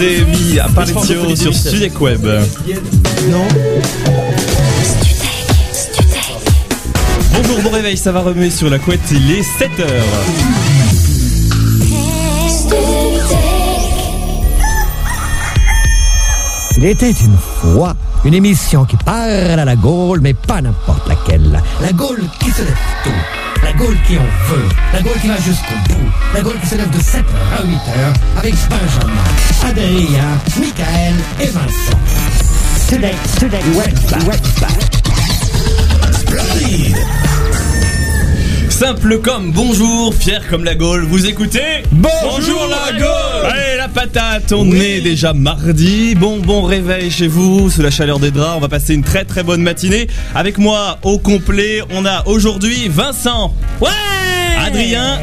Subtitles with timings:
[0.00, 2.26] c'est Mi Apparitio sur Studek Web.
[3.28, 3.44] Non.
[7.34, 10.79] Bonjour, bon réveil, ça va remuer sur la couette, il est 7h.
[16.80, 17.94] Il était une fois
[18.24, 19.30] une émission qui parle
[19.60, 21.60] à la Gaule, mais pas n'importe laquelle.
[21.82, 22.74] La Gaule qui se lève
[23.04, 23.10] tôt.
[23.62, 24.66] La Gaule qui en veut.
[24.94, 26.10] La Gaule qui va jusqu'au bout.
[26.32, 27.18] La Gaule qui se lève de 7h
[27.52, 29.12] à 8h avec Benjamin,
[29.68, 31.98] Adrien, Michael et Vincent.
[32.88, 33.94] Today, today, web,
[34.26, 34.40] web,
[38.80, 43.50] Simple comme bonjour, fier comme la Gaule, vous écoutez Bonjour la Gaule.
[43.52, 48.18] Allez la patate, on est déjà mardi, bon bon réveil chez vous, sous la chaleur
[48.18, 50.06] des draps, on va passer une très très bonne matinée.
[50.34, 53.54] Avec moi au complet, on a aujourd'hui Vincent.
[53.82, 53.90] Ouais.
[54.58, 55.18] Adrien.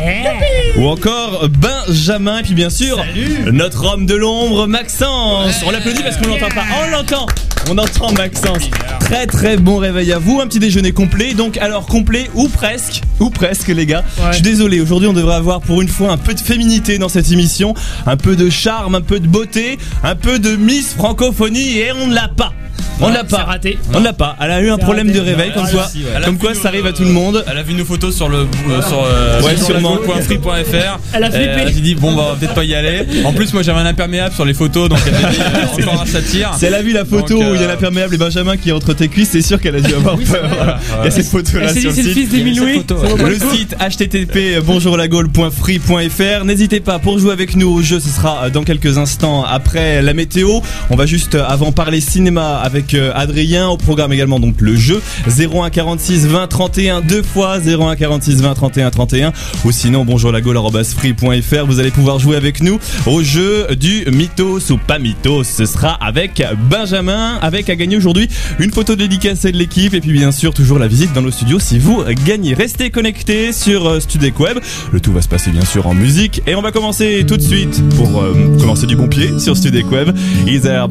[0.78, 2.38] Ou encore Benjamin.
[2.38, 3.04] Et puis bien sûr
[3.52, 5.64] notre homme de l'ombre Maxence.
[5.66, 6.64] On l'applaudit parce qu'on l'entend pas.
[6.80, 7.26] On l'entend.
[7.70, 8.70] On entend Maxence.
[9.02, 11.34] Très très bon réveil à vous, un petit déjeuner complet.
[11.34, 14.04] Donc alors complet ou presque, ou presque les gars.
[14.30, 17.10] Je suis désolé, aujourd'hui on devrait avoir pour une fois un peu de féminité dans
[17.10, 17.74] cette émission,
[18.06, 22.08] un peu de charme, un peu de beauté, un peu de Miss Francophonie et on
[22.08, 22.54] ne l'a pas.
[23.00, 23.44] On l'a pas.
[23.44, 23.78] raté.
[23.94, 24.36] On l'a pas.
[24.42, 26.16] Elle a eu un problème de réveil, comme Ouais, quoi, aussi, ouais.
[26.16, 27.46] A comme quoi ça arrive à tout le monde.
[27.48, 29.98] Elle a vu nos photos sur le euh, sur euh, Ouais, sur sûrement.
[29.98, 31.00] .free.fr.
[31.14, 31.52] Elle a flippé.
[31.60, 33.06] Elle s'est dit bon bah on va peut-être pas y aller.
[33.24, 36.02] En plus moi j'avais un imperméable sur les photos donc elle s'est dit euh, encore
[36.02, 36.54] un satire.
[36.58, 38.58] Si elle a vu la photo Donc, euh, où il y a l'imperméable et Benjamin
[38.58, 40.50] qui est entre tes cuisses, c'est sûr qu'elle a dû avoir peur.
[41.02, 42.94] Il y a cette photo là sur le c'est le site.
[42.94, 46.46] Le site http bonjourlagaule.free.fr.
[46.46, 50.02] N'hésitez pas pour jouer avec nous au jeu, ce sera euh, dans quelques instants après
[50.02, 50.60] la météo.
[50.90, 53.68] On va juste euh, avant parler cinéma avec euh, Adrien.
[53.70, 58.54] Au programme également donc le jeu 01 46 20 31 deux fois 01 46 20
[58.54, 59.34] 31 31
[59.66, 61.66] ou sinon bonjourlagaule.free.fr.
[61.66, 65.44] Vous allez pouvoir jouer avec nous au jeu du mythos ou pas mythos.
[65.44, 68.28] Ce sera avec Benjamin avec à gagner aujourd'hui
[68.60, 71.60] une photo dédicacée de l'équipe et puis bien sûr toujours la visite dans nos studios
[71.60, 72.54] si vous gagnez.
[72.54, 74.60] Restez connectés sur euh, Studek Web.
[74.92, 77.42] Le tout va se passer bien sûr en musique et on va commencer tout de
[77.42, 80.16] suite pour euh, commencer du bon pied sur Studek Web.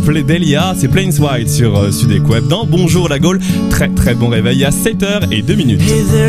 [0.04, 1.90] Play Delia, c'est Plains White sur euh,
[2.28, 3.40] Web dans Bonjour la Gaule.
[3.70, 5.82] Très très bon réveil à 7h et 2 minutes.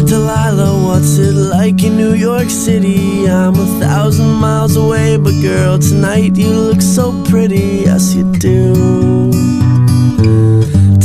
[0.06, 3.25] Delilah, what's it like in New York City?
[3.28, 9.66] I'm a thousand miles away, but girl, tonight you look so pretty, yes you do.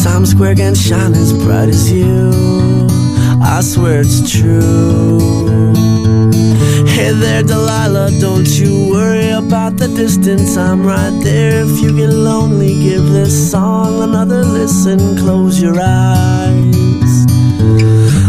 [0.03, 2.33] Times Square can shine as bright as you,
[3.41, 5.21] I swear it's true.
[6.87, 11.63] Hey there, Delilah, don't you worry about the distance, I'm right there.
[11.63, 17.27] If you get lonely, give this song another listen, close your eyes.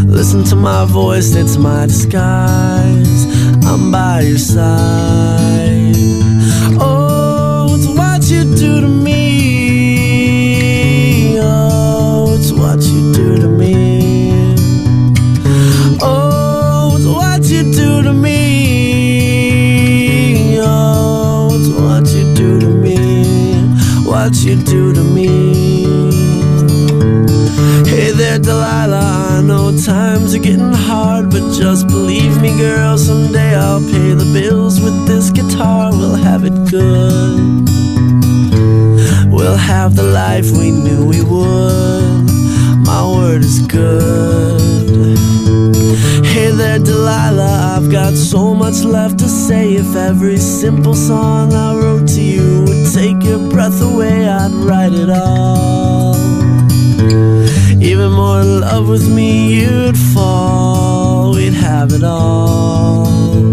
[0.06, 3.25] Listen to my voice, it's my disguise.
[3.66, 5.95] I'm by your side.
[6.79, 8.93] Oh, it's what you do to me.
[24.23, 25.28] What you do to me.
[27.85, 29.38] Hey there, Delilah.
[29.38, 32.97] I know times are getting hard, but just believe me, girl.
[32.97, 35.91] Someday I'll pay the bills with this guitar.
[35.91, 37.67] We'll have it good.
[39.29, 42.23] We'll have the life we knew we would.
[42.85, 45.17] My word is good.
[46.25, 47.75] Hey there, Delilah.
[47.75, 49.73] I've got so much left to say.
[49.73, 53.12] If every simple song I wrote to you would take
[53.69, 56.16] breath away, I'd write it all.
[57.81, 61.34] Even more in love with me, you'd fall.
[61.34, 63.53] We'd have it all.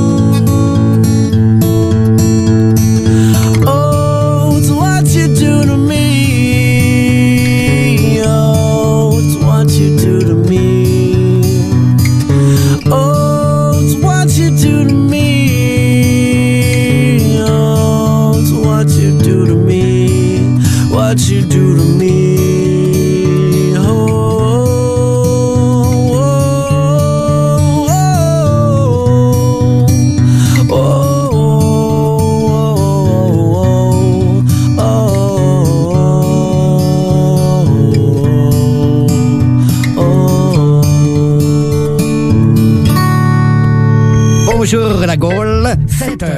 [45.11, 46.30] La Gaule, 7h,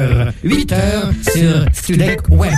[0.43, 0.75] 8h
[1.33, 2.51] sur Studek Web.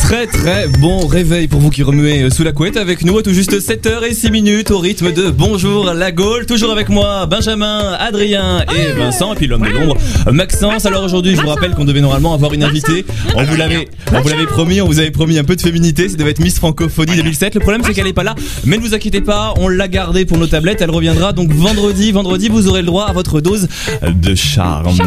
[0.00, 3.32] Très très bon réveil pour vous qui remuez sous la couette avec nous à tout
[3.32, 6.44] juste 7h06 minutes au rythme de Bonjour la Gaule.
[6.44, 9.96] Toujours avec moi Benjamin, Adrien et Vincent et puis l'homme de l'ombre
[10.30, 10.86] Maxence.
[10.86, 13.06] Alors aujourd'hui je vous rappelle qu'on devait normalement avoir une invitée.
[13.36, 16.08] On vous l'avait on vous l'avait promis, on vous avait promis un peu de féminité.
[16.08, 17.54] Ça devait être Miss Francophonie 2007.
[17.54, 18.34] Le problème c'est qu'elle est pas là.
[18.64, 20.82] Mais ne vous inquiétez pas, on l'a gardée pour nos tablettes.
[20.82, 22.10] Elle reviendra donc vendredi.
[22.12, 23.68] Vendredi vous aurez le droit à votre dose
[24.02, 24.96] de charme.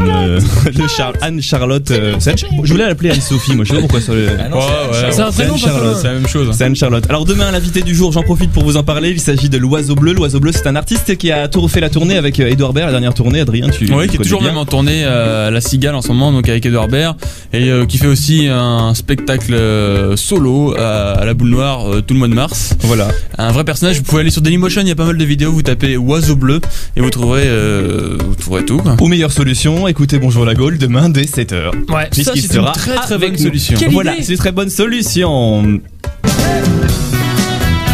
[0.77, 1.92] De Char- Anne-Charlotte.
[1.97, 2.15] Euh,
[2.63, 3.55] Je voulais l'appeler Anne-Sophie.
[3.55, 4.25] Moi je sais pas pourquoi ça le...
[4.25, 5.11] Ouais, ouais.
[5.11, 6.49] C'est un prénom, pas C'est la même chose.
[6.57, 7.05] C'est Anne-Charlotte.
[7.09, 9.09] Alors demain, l'invité du jour, j'en profite pour vous en parler.
[9.11, 10.13] Il s'agit de l'Oiseau Bleu.
[10.13, 12.88] L'Oiseau Bleu, c'est un artiste qui a tout refait la tournée avec euh, Edouard Baird,
[12.88, 13.39] la dernière tournée.
[13.41, 14.49] Adrien, tu Oui, tu qui est connais toujours bien.
[14.49, 17.17] même en tournée euh, à La Cigale en ce moment, donc avec Edouard Baird,
[17.53, 22.01] et euh, qui fait aussi un spectacle euh, solo à, à la boule noire euh,
[22.01, 22.75] tout le mois de mars.
[22.81, 23.07] Voilà.
[23.38, 25.51] Un vrai personnage, vous pouvez aller sur Dailymotion, il y a pas mal de vidéos,
[25.51, 26.59] vous tapez Oiseau Bleu
[26.95, 28.77] et vous trouverez, euh, vous trouverez tout.
[28.77, 28.95] Quoi.
[29.00, 31.71] Aux meilleures solutions, écoutez Bonjour la Gaule demain dès 7h.
[31.89, 32.07] Ouais.
[32.12, 33.78] Puisqu'il c'est sera une très, très avec bonne solution.
[33.92, 35.80] Voilà, c'est une très bonne solution.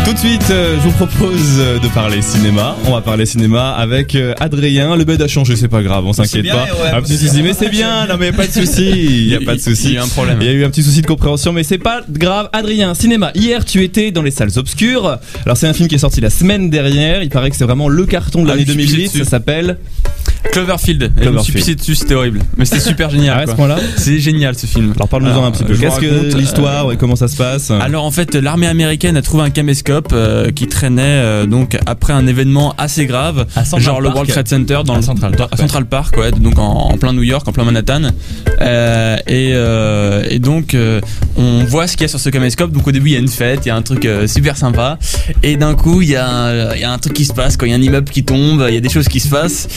[0.06, 2.76] Tout de suite, euh, je vous propose euh, de parler cinéma.
[2.86, 4.98] On va parler cinéma avec euh, Adrien.
[4.98, 6.66] Le bed a changé, c'est pas grave, on s'inquiète pas.
[6.66, 8.06] ouais, un petit souci, mais c'est bien.
[8.08, 8.86] Non, mais pas de souci.
[8.92, 9.88] Il y a pas de souci.
[9.88, 10.40] Il y a un problème.
[10.42, 12.50] Il y a eu un petit souci de compréhension, mais c'est pas grave.
[12.52, 13.32] Adrien, cinéma.
[13.34, 15.20] Hier, tu étais dans les salles obscures.
[15.46, 17.24] Alors, c'est un film qui est sorti la semaine dernière.
[17.24, 19.10] Il paraît que c'est vraiment le carton de Ah, l'année pissé 2008.
[19.20, 19.78] Ça s'appelle.
[20.52, 21.12] Cloverfield.
[21.20, 22.40] Et je me suis pissé dessus, c'était horrible.
[22.58, 23.36] Mais c'était super génial.
[23.38, 23.56] Ah, à ce quoi.
[23.56, 24.94] point-là C'est génial ce film.
[24.96, 25.76] Alors, parle-nous-en Alors, un petit peu.
[25.76, 29.44] Qu'est-ce que l'histoire et comment ça se passe Alors en fait, l'armée américaine a trouvé
[29.44, 34.00] un caméscope euh, qui traînait euh, donc après un événement assez grave, À Central genre
[34.02, 34.16] le Park.
[34.16, 36.98] World Trade Center dans À le Central Park, à Central Park, ouais, donc en, en
[36.98, 38.12] plein New York, en plein Manhattan.
[38.62, 41.02] Euh, et, euh, et donc euh,
[41.38, 42.72] on voit ce qu'il y a sur ce caméscope.
[42.72, 44.58] Donc au début il y a une fête, il y a un truc euh, super
[44.58, 44.98] sympa,
[45.42, 47.58] et d'un coup il y a un- il y a un truc qui se passe
[47.58, 49.30] quand il y a un immeuble qui tombe, il y a des choses qui se
[49.30, 49.68] passent,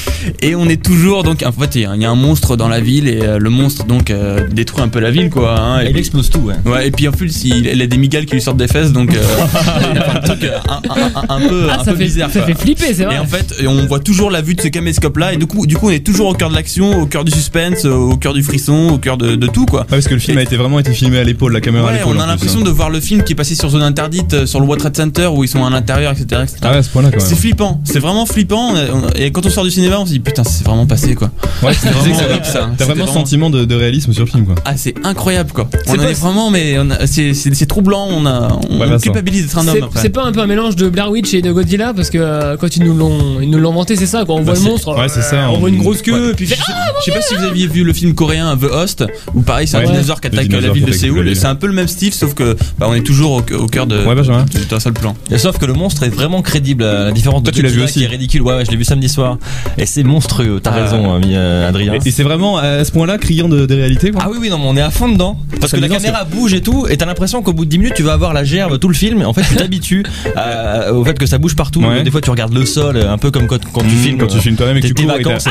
[0.43, 2.57] et on est toujours donc en fait il y a- il y a un monstre
[2.57, 5.59] dans la ville et euh, le monstre donc euh, détruit un peu la ville quoi.
[5.59, 6.55] hein, et Il puis- explose tout, ouais.
[6.65, 8.93] Ouais, et puis en plus, il, il a des migales qui lui sortent des fesses,
[8.93, 9.21] donc euh,
[10.15, 12.31] un truc un, un- un- un peu, Ah, un ça peu fait, bizarre.
[12.31, 12.49] ça quoi.
[12.49, 13.17] fait flipper, c'est vrai.
[13.17, 15.67] Et en fait, on voit toujours la vue de ce caméscope là, et du coup,
[15.67, 18.35] du coup, on est toujours au cœur de l'action, au cœur du suspense, au cœur
[18.35, 19.81] du frisson, au cœur de, de tout quoi.
[19.83, 21.87] Ouais, parce que le film Et- a été vraiment été filmé à l'épaule, la caméra
[21.87, 22.65] Ouais, on a l'impression hein.
[22.65, 25.27] de voir le film qui est passé sur zone interdite, sur le World Trade Center
[25.27, 26.43] où ils sont à l'intérieur, etc.
[26.43, 26.57] etc.
[26.63, 26.91] Ah ouais, ce.
[27.19, 28.75] C'est flippant, c'est vraiment flippant.
[29.17, 31.31] Et quand on sort du cinéma, on se dit putain, c'est vraiment passé quoi.
[31.63, 32.71] Ouais, c'est vraiment ça.
[32.77, 34.55] T'as vraiment sentiment de, de réalisme sur le film, quoi.
[34.65, 35.69] Ah, c'est incroyable quoi.
[35.87, 36.77] On C'est en pas- est vraiment, mais
[37.07, 38.07] c'est troublant.
[38.11, 39.89] On a, on, Ouais, on culpabilise d'être un homme.
[39.97, 41.93] C'est pas un peu un mélange de Blair Witch et de Godzilla?
[41.95, 44.43] Parce que euh, quand ils nous l'ont ils nous l'ont inventé c'est ça quoi on
[44.43, 46.61] voit le monstre ouais, c'est ça, on on- voit une grosse queue puis Je sais-
[47.01, 49.77] je sais pas si vous aviez vu le film coréen The Host, où pareil c'est
[49.77, 51.29] un dinosaure qui attaque la ville de Séoul.
[51.29, 53.87] Et c'est un peu le même style, sauf que bah, on est toujours au, cœur
[53.87, 54.45] de Ouais, Benjamin.
[54.53, 55.15] de- d'un seul plan.
[55.37, 57.79] Sauf que le monstre est vraiment crédible, à la différence de Toi, tu l'as vu
[57.81, 57.99] Godzilla aussi.
[58.01, 58.43] qui est ridicule.
[58.43, 59.39] Ouais, ouais, je l'ai vu samedi soir.
[59.79, 60.03] Et c'est
[60.37, 60.83] monstrueux, t'as Ah.
[60.85, 61.95] raison, ami, euh, Adrien.
[62.05, 64.23] Et, c'est vraiment à ce point-là criant de, de réalité, quoi.
[64.25, 65.39] Ah oui, oui, non, mais on est à fond dedans.
[65.61, 67.95] Parce que la caméra bouge et tout, et t'as l'impression qu'au bout de 10 minutes,
[67.97, 69.21] tu vas avoir la gerbe tout le film.
[69.23, 70.05] Et en fait, tu t'habitues
[70.37, 71.81] à- au fait que ça bouge partout.
[71.83, 72.03] Ouais.
[72.03, 74.19] Des fois, tu regardes le sol, un peu comme quand, quand tu Mmh, filmes.
[74.19, 75.51] quand tu filmes toi-même et que tu cours et vacances et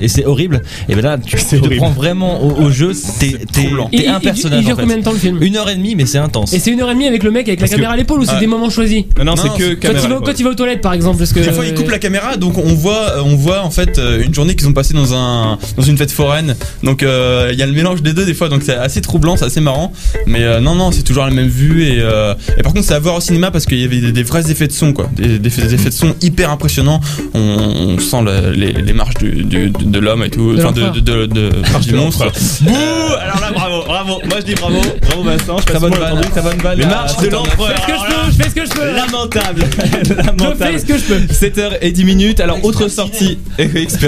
[0.00, 0.62] que c'est- horrible.
[0.88, 2.92] Et ben là, tu, tu te prends vraiment au, au jeu.
[3.20, 3.28] T'es
[3.92, 4.60] il- un il- personnage.
[4.60, 6.52] il dure combien de temps le film Une heure et demie, mais c'est intense.
[6.52, 8.24] et c'est une heure et demie avec le mec avec la caméra à l'épaule ou
[8.24, 8.40] c'est Ah.
[8.40, 11.32] des moments choisis Non, c'est que quand il, va, il aux toilettes par exemple parce
[11.32, 14.22] que Des fois, ils coupent la caméra, donc on voit, on voit en fait euh,
[14.26, 16.54] une journée qu'ils ont passée dans un, dans une fête foraine.
[16.82, 19.36] Donc euh, il y a le mélange des deux des fois, donc c'est assez troublant,
[19.36, 19.92] c'est assez marrant.
[20.26, 22.94] Mais euh, non, non, c'est toujours la même vue et, euh, et par contre c'est
[22.94, 25.08] à voir au cinéma parce qu'il y avait des, des vrais effets de son quoi,
[25.14, 27.00] des, des, des effets de son hyper impressionnants.
[27.34, 30.58] On, on sent le- les, les marches du, du- de, de l'homme et tout, De
[30.62, 32.26] enfin de, de, de, de- marche du monstre.
[32.62, 32.72] Bouh
[33.20, 34.20] Alors là, bravo, bravo.
[34.24, 34.80] Moi, je dis bravo.
[35.02, 35.58] Bravo, Vincent.
[35.58, 36.78] Je Très bonne très bonne vanne.
[36.78, 37.74] Les marches de l'empereur.
[37.76, 39.64] je fais ce que je peux je fais ce que je peux Lamentable.
[40.58, 42.40] je fais ce que je peux 7h10 minutes.
[42.40, 43.38] Alors, autre sortie.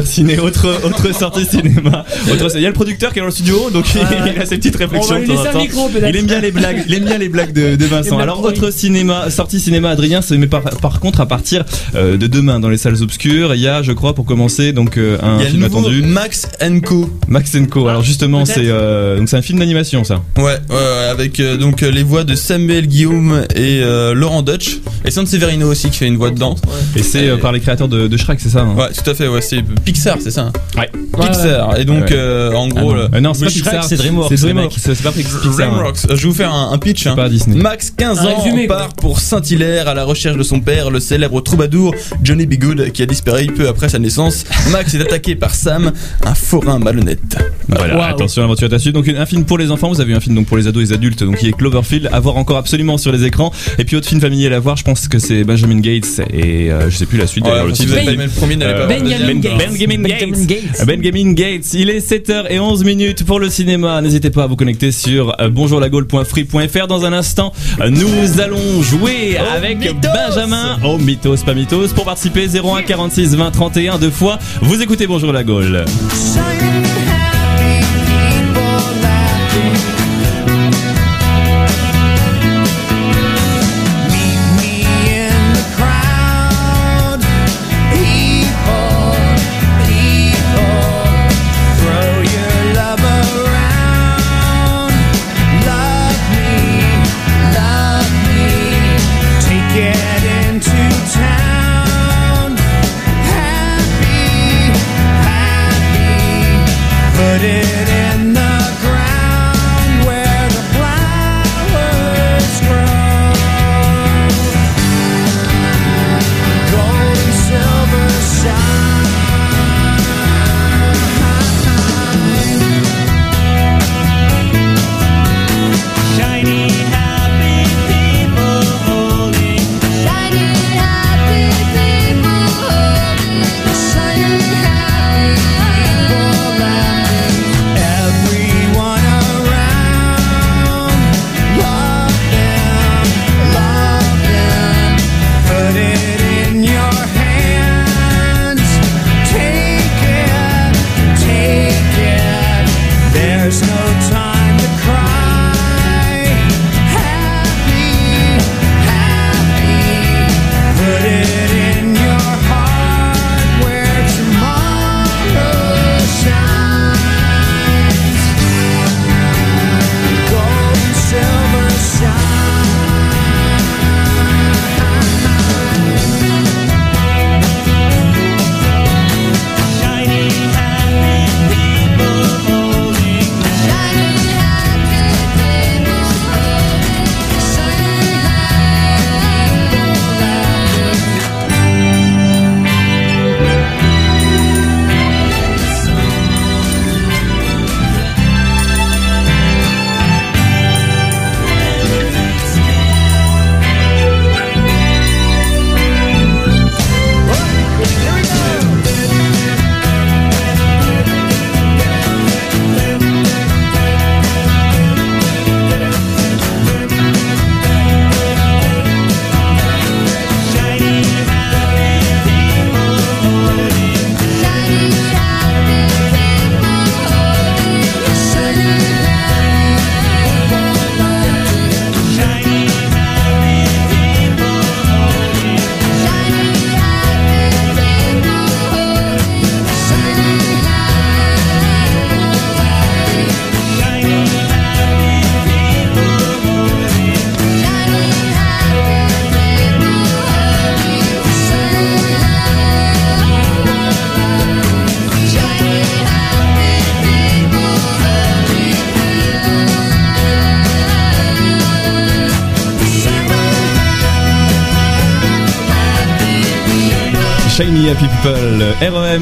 [0.05, 2.05] Ciné, autre, autre sortie cinéma.
[2.33, 4.57] Autre, il y a le producteur qui est dans le studio, donc il a ses
[4.57, 5.17] petites réflexions.
[5.17, 5.61] On va lui de temps laisser en un temps.
[5.61, 6.09] micro, peut-être.
[6.09, 8.19] Il aime bien les blagues, il aime bien les blagues de, de Vincent.
[8.19, 11.65] Alors autre cinéma, sortie cinéma, Adrien, c'est mais par, par contre à partir
[11.95, 14.97] euh, de demain dans les salles obscures, il y a, je crois, pour commencer, donc
[14.97, 16.49] euh, un Il y a le film attendu, Max
[16.85, 17.11] Co.
[17.29, 17.89] Max Co.
[17.89, 20.23] Alors justement, c'est euh, donc c'est un film d'animation, ça.
[20.37, 24.79] Ouais, ouais, ouais, avec euh, donc les voix de Samuel Guillaume et euh, Laurent Dutch
[25.05, 26.55] et Sanseverino aussi qui fait une voix dedans.
[26.97, 29.15] Et c'est euh, par les créateurs de, de Shrek, c'est ça hein Ouais, tout à
[29.15, 30.43] fait, ouais, c'est Pixar, c'est ça.
[30.43, 30.91] hein Ouais.
[31.19, 31.79] Pixar.
[31.79, 32.13] Et donc Ouais.
[32.13, 33.09] euh, en Ah gros, non.
[33.15, 35.41] Euh, non, c'est pas Pixar, c'est DreamWorks, C'est DreamWorks, c'est pas Pixar.
[35.51, 35.99] DreamWorks.
[36.11, 37.05] Je vais vous faire un, un pitch.
[37.05, 37.17] C'est hein.
[37.17, 37.57] pas Disney.
[37.57, 38.77] Max, 15 Un ans, résumé, quoi.
[38.77, 42.55] part pour Saint-Hilaire à la recherche de son père, le célèbre troubadour Johnny B.
[42.59, 44.45] Good, qui a disparu peu après sa naissance.
[44.71, 45.93] Max est attaqué par Sam,
[46.25, 47.19] un forain malhonnête.
[47.69, 48.11] Voilà, Waouh.
[48.15, 48.95] attention, l'aventure est à suivre.
[49.01, 50.87] Donc un film pour les enfants, vous avez un film donc pour les ados et
[50.87, 53.53] les adultes, donc qui est Cloverfield, à voir encore absolument sur les écrans.
[53.79, 56.91] Et puis autre film familial à voir, je pense que c'est Benjamin Gates et euh,
[56.91, 58.89] je sais plus la suite Ouais, si vous avez le premier, n'allez pas Euh,
[59.87, 60.09] Benjamin.
[60.09, 60.87] Gates.
[60.87, 61.65] Benjamin Gates.
[61.67, 64.01] Benjamin il est 7h11 minutes pour le cinéma.
[64.01, 66.87] N'hésitez pas à vous connecter sur euh, bonjourlagaule.free.fr.
[66.89, 70.79] Dans un instant, euh, nous allons jouer avec Benjamin.
[70.85, 71.89] Oh, mythos, pas mythos.
[71.95, 74.39] Pour participer, 01 46 20 31 deux fois.
[74.63, 75.85] Vous écoutez Bonjour la Gaule.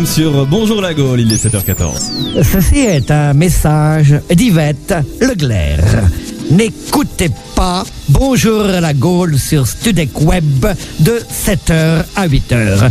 [0.05, 2.43] Sur Bonjour la Gaule, il est 7h14.
[2.43, 6.09] Ceci est un message d'Yvette Leclerc.
[6.51, 10.67] N'écoutez pas Bonjour la Gaule sur Studec Web
[11.01, 12.91] de 7h à 8h.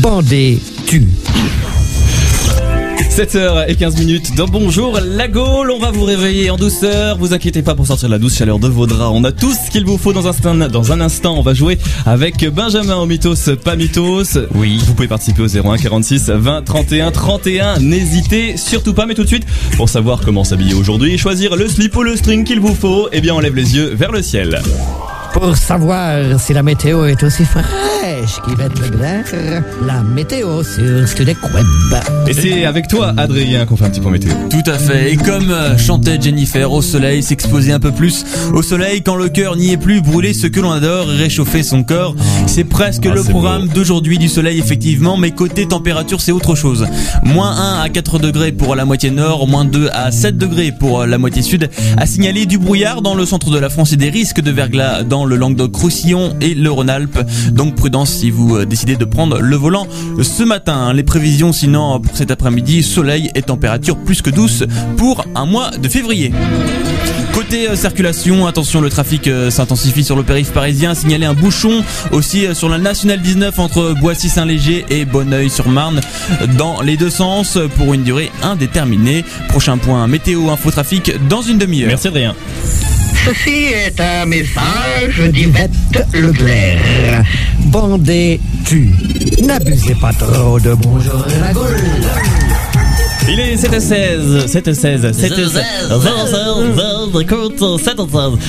[0.00, 1.06] Bandez tu.
[3.18, 7.74] 7h15 minutes dans Bonjour la Gaule, on va vous réveiller en douceur, vous inquiétez pas
[7.74, 9.98] pour sortir de la douce chaleur de vos draps, on a tout ce qu'il vous
[9.98, 13.74] faut dans un, instant, dans un instant, on va jouer avec Benjamin au Mythos, pas
[13.74, 14.38] Mythos.
[14.54, 14.80] Oui.
[14.86, 19.28] Vous pouvez participer au 01 46 20 31 31, n'hésitez surtout pas, mais tout de
[19.28, 19.46] suite,
[19.76, 23.08] pour savoir comment s'habiller aujourd'hui et choisir le slip ou le string qu'il vous faut,
[23.10, 24.62] eh bien on lève les yeux vers le ciel.
[25.32, 31.66] Pour savoir si la météo est aussi fraîche qu'Yvette Leclerc, la météo sur Studec Web.
[32.26, 34.32] Et c'est avec toi Adrien qu'on fait un petit point météo.
[34.50, 35.12] Tout à fait.
[35.12, 38.24] Et comme euh, chantait Jennifer, au soleil, s'exposer un peu plus.
[38.52, 41.84] Au soleil, quand le cœur n'y est plus, brûler ce que l'on adore, réchauffer son
[41.84, 42.16] corps.
[42.46, 45.16] C'est presque Ah, le programme d'aujourd'hui du soleil, effectivement.
[45.16, 46.86] Mais côté température, c'est autre chose.
[47.22, 51.06] Moins 1 à 4 degrés pour la moitié nord, moins 2 à 7 degrés pour
[51.06, 51.70] la moitié sud.
[51.96, 55.04] À signaler du brouillard dans le centre de la France et des risques de verglas
[55.04, 57.18] dans le Languedoc-Roussillon et le Rhône-Alpes.
[57.52, 59.86] Donc prudence si vous euh, décidez de prendre le volant
[60.22, 60.92] ce matin.
[60.92, 64.64] Les prévisions sinon pour cet après-midi, soleil et température plus que douce
[64.96, 66.32] pour un mois de février.
[67.34, 70.94] Côté euh, circulation, attention, le trafic euh, s'intensifie sur le périph' parisien.
[70.94, 76.00] Signalé un bouchon aussi sur la nationale 19 entre Boissy-Saint-Léger et Bonneuil-sur-Marne
[76.56, 79.24] dans les deux sens pour une durée indéterminée.
[79.48, 81.88] Prochain point météo info trafic dans une demi-heure.
[81.88, 82.34] Merci Adrien.
[83.28, 85.70] Ceci est un message d'Yvette
[86.14, 87.24] Leclerc.
[87.66, 88.90] Bandez tu.
[89.42, 91.76] N'abusez pas trop de bonjour la Gaule.
[93.30, 97.12] Il est 7h16, 7h16, 7h16, 7h16,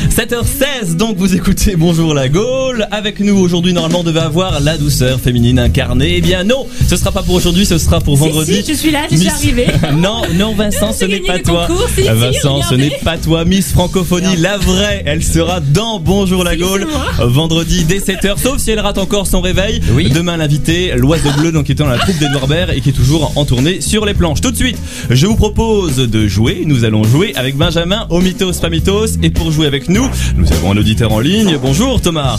[0.09, 2.87] 7h16, donc vous écoutez Bonjour la Gaule.
[2.89, 6.13] Avec nous aujourd'hui, normalement, on devait avoir la douceur féminine incarnée.
[6.15, 8.55] Eh bien non, ce sera pas pour aujourd'hui, ce sera pour vendredi.
[8.55, 9.67] Si, si, je suis là, je suis Miss- arrivée.
[9.97, 11.67] non, non, Vincent, ce n'est pas toi.
[11.67, 13.43] concours, si, si, Vincent, ce n'est pas toi.
[13.43, 16.87] Miss Francophonie, la vraie, elle sera dans Bonjour la Gaule
[17.19, 19.81] vendredi dès 7h, sauf si elle rate encore son réveil.
[19.91, 20.09] Oui.
[20.09, 22.93] Demain, l'invité, l'oiseau bleu, donc qui est dans la troupe d'Edouard Baird et qui est
[22.93, 24.39] toujours en tournée sur les planches.
[24.39, 24.68] Tout de suite,
[25.09, 26.63] je vous propose de jouer.
[26.65, 29.17] Nous allons jouer avec Benjamin au Mythos pas Mythos.
[29.23, 31.57] Et pour jouer avec nous, nous avons un auditeur en ligne.
[31.61, 32.37] Bonjour Thomas.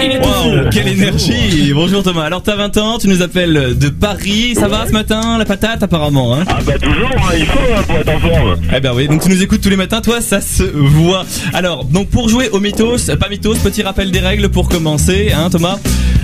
[0.00, 2.24] Est tout Wow, quelle énergie Bonjour Thomas.
[2.24, 4.54] Alors t'as 20 ans, tu nous appelles de Paris.
[4.54, 7.82] Ça va ce matin La patate apparemment hein Ah bah toujours, hein, il faut hein,
[7.86, 8.56] pour être en forme.
[8.74, 11.24] Eh ben oui, donc tu nous écoutes tous les matins, toi, ça se voit.
[11.52, 15.50] Alors, donc pour jouer au mythos, pas mythos, petit rappel des règles pour commencer, hein
[15.50, 15.78] Thomas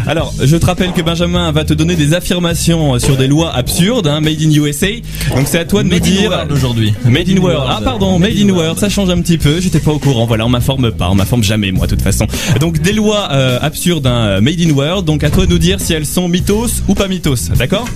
[0.06, 4.06] alors, je te rappelle que Benjamin va te donner des affirmations sur des lois absurdes,
[4.06, 4.88] hein, made in USA.
[5.34, 6.30] Donc c'est à toi de nous Made in dire.
[6.30, 6.94] World aujourd'hui.
[7.04, 7.66] Made in World.
[7.68, 9.60] Ah pardon, Made in World, ça change un petit peu.
[9.60, 10.26] J'étais pas au courant.
[10.26, 12.26] Voilà, on m'informe pas, on m'informe jamais moi, de toute façon.
[12.60, 15.04] Donc des lois euh, absurdes, hein, Made in World.
[15.04, 17.50] Donc à toi de nous dire si elles sont mythos ou pas mythos.
[17.56, 17.86] D'accord?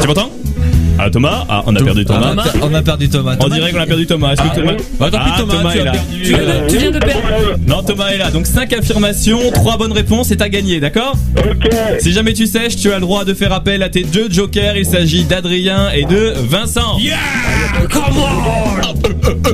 [0.00, 0.30] Tu m'entends?
[1.04, 2.32] Ah Thomas, ah on a perdu Thomas.
[2.32, 3.34] On a, on a perdu Thomas.
[3.40, 4.34] On dirait qu'on a perdu Thomas.
[4.34, 5.90] Est-ce que Thomas Bah, tant pis, Ah, Thomas, tu est là.
[5.92, 6.22] perdu.
[6.22, 7.22] Tu viens, de, tu viens de perdre.
[7.66, 8.30] Non, Thomas est là.
[8.30, 11.68] Donc 5 affirmations, 3 bonnes réponses et t'as gagné, d'accord Ok.
[11.98, 14.76] Si jamais tu sèches, tu as le droit de faire appel à tes deux jokers.
[14.76, 16.98] Il s'agit d'Adrien et de Vincent.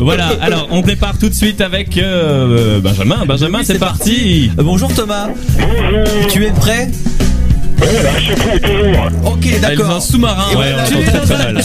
[0.00, 3.24] Voilà, alors on départ tout de suite avec euh, Benjamin.
[3.26, 4.50] Benjamin, Oui, c'est parti.
[4.58, 5.28] Euh, Bonjour Thomas.
[5.58, 6.28] Bonjour.
[6.28, 6.88] Tu es prêt?
[7.80, 9.32] Ouais, là, je suis prêt toujours.
[9.32, 9.90] Ok, d'accord.
[9.90, 10.56] un sous-marin.
[10.56, 11.64] Ouais, on entend très, très mal.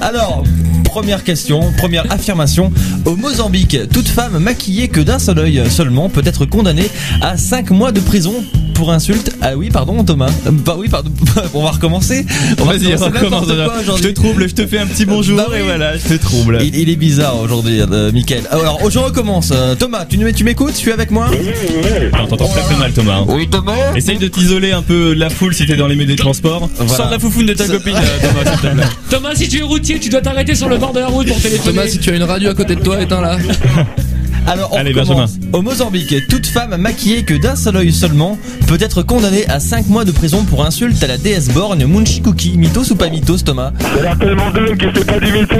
[0.00, 0.44] Alors,
[0.84, 2.72] première question, première affirmation.
[3.04, 6.88] Au Mozambique, toute femme maquillée que d'un seul œil seulement peut être condamnée
[7.20, 8.34] à 5 mois de prison
[8.76, 9.32] pour insulte.
[9.40, 10.30] Ah oui, pardon Thomas.
[10.46, 11.10] Euh, Bah oui, pardon.
[11.54, 12.26] On va recommencer.
[12.60, 13.18] On va Vas-y, recommencer
[13.52, 13.96] recommence.
[13.98, 15.58] Je te trouble, je te fais un petit bonjour Bah oui.
[15.58, 16.58] et voilà, je te trouble.
[16.62, 18.10] Il, il est bizarre aujourd'hui, euh.
[18.50, 19.50] Alors, je recommence.
[19.52, 20.74] Euh, Thomas, tu, tu m'écoutes?
[20.74, 21.28] Tu es avec moi?
[21.30, 21.90] Oui, oui.
[22.12, 23.22] Non, T'entends très très mal, Thomas.
[23.26, 23.72] Oui, Thomas.
[23.94, 26.68] Essaye de t'isoler un peu de la foule si t'es dans les milieux des transports.
[26.86, 28.84] Sors de la foufoune de ta copine, euh, Thomas, s'il te plaît.
[29.10, 31.40] Thomas, si tu es routier, tu dois t'arrêter sur le bord de la route pour
[31.40, 31.74] téléphoner.
[31.76, 33.38] Thomas, si tu as une radio à côté de toi, éteins-la.
[34.46, 35.34] Alors, on Allez, recommence.
[35.52, 39.88] Au Mozambique, toute femme maquillée que d'un seul œil seulement peut être condamnée à 5
[39.88, 42.56] mois de prison pour insulte à la déesse borgne Munchikuki.
[42.56, 45.56] Mythos ou pas mythos, Thomas Ça a l'air tellement dingue que c'est pas du mytho.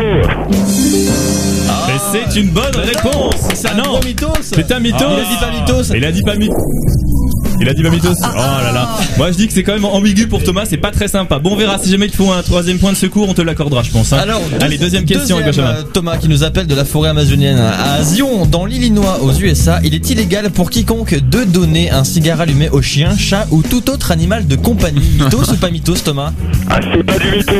[1.88, 3.34] Et c'est une bonne réponse.
[3.54, 4.98] C'est Ah un non, gros mythos c'est un mythos.
[5.00, 6.54] Il a dit pas mythos Il a dit pas mythos.
[7.60, 8.08] Il a dit pas mythos.
[8.22, 8.88] Oh là là.
[9.16, 11.38] Moi je dis que c'est quand même ambigu pour Thomas, c'est pas très sympa.
[11.38, 13.42] Bon, on verra si jamais il te faut un troisième point de secours, on te
[13.42, 14.12] l'accordera, je pense.
[14.12, 14.18] hein.
[14.18, 15.78] Alors, Allez, deuxième question deuxième, Benjamin.
[15.80, 19.80] euh, Thomas qui nous appelle de la forêt amazonienne à Zion, dans l'Illinois, aux USA.
[19.84, 23.88] Il est illégal pour quiconque de donner un cigare allumé au chien, chat ou tout
[23.90, 25.00] autre animal de compagnie.
[25.18, 26.32] Mythos ou pas mythos, Thomas
[26.70, 27.52] Ah, c'est pas du mytho.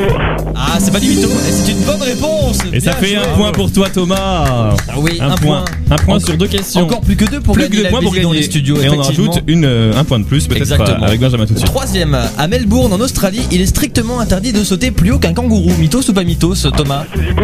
[0.55, 1.29] Ah, c'est pas du mytho.
[1.29, 2.59] Et c'est une bonne réponse.
[2.73, 3.17] Et ça Bien fait joué.
[3.17, 4.45] un point pour toi, Thomas.
[4.89, 5.65] Ah oui, Un, point.
[5.91, 6.83] Un point sur deux questions.
[6.83, 8.41] Encore plus que deux pour plus gagner que deux la points pour visite dans gagner.
[8.43, 8.77] les studios.
[8.77, 9.31] Et on effectivement.
[9.33, 11.01] rajoute une, euh, un point de plus, peut-être Exactement.
[11.01, 11.70] pas, avec Benjamin tout de suite.
[11.70, 15.72] Troisième, à Melbourne en Australie, il est strictement interdit de sauter plus haut qu'un kangourou.
[15.79, 17.35] Mythos ou pas mythos, Thomas C'est du.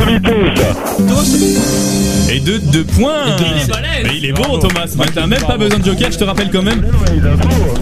[1.02, 1.36] Mythos
[2.30, 3.36] Et deux, deux points.
[3.38, 4.04] Il est balèze.
[4.04, 4.86] Mais il est bon Thomas.
[5.14, 6.10] T'as même pas besoin de joker.
[6.10, 6.84] Je te rappelle quand même.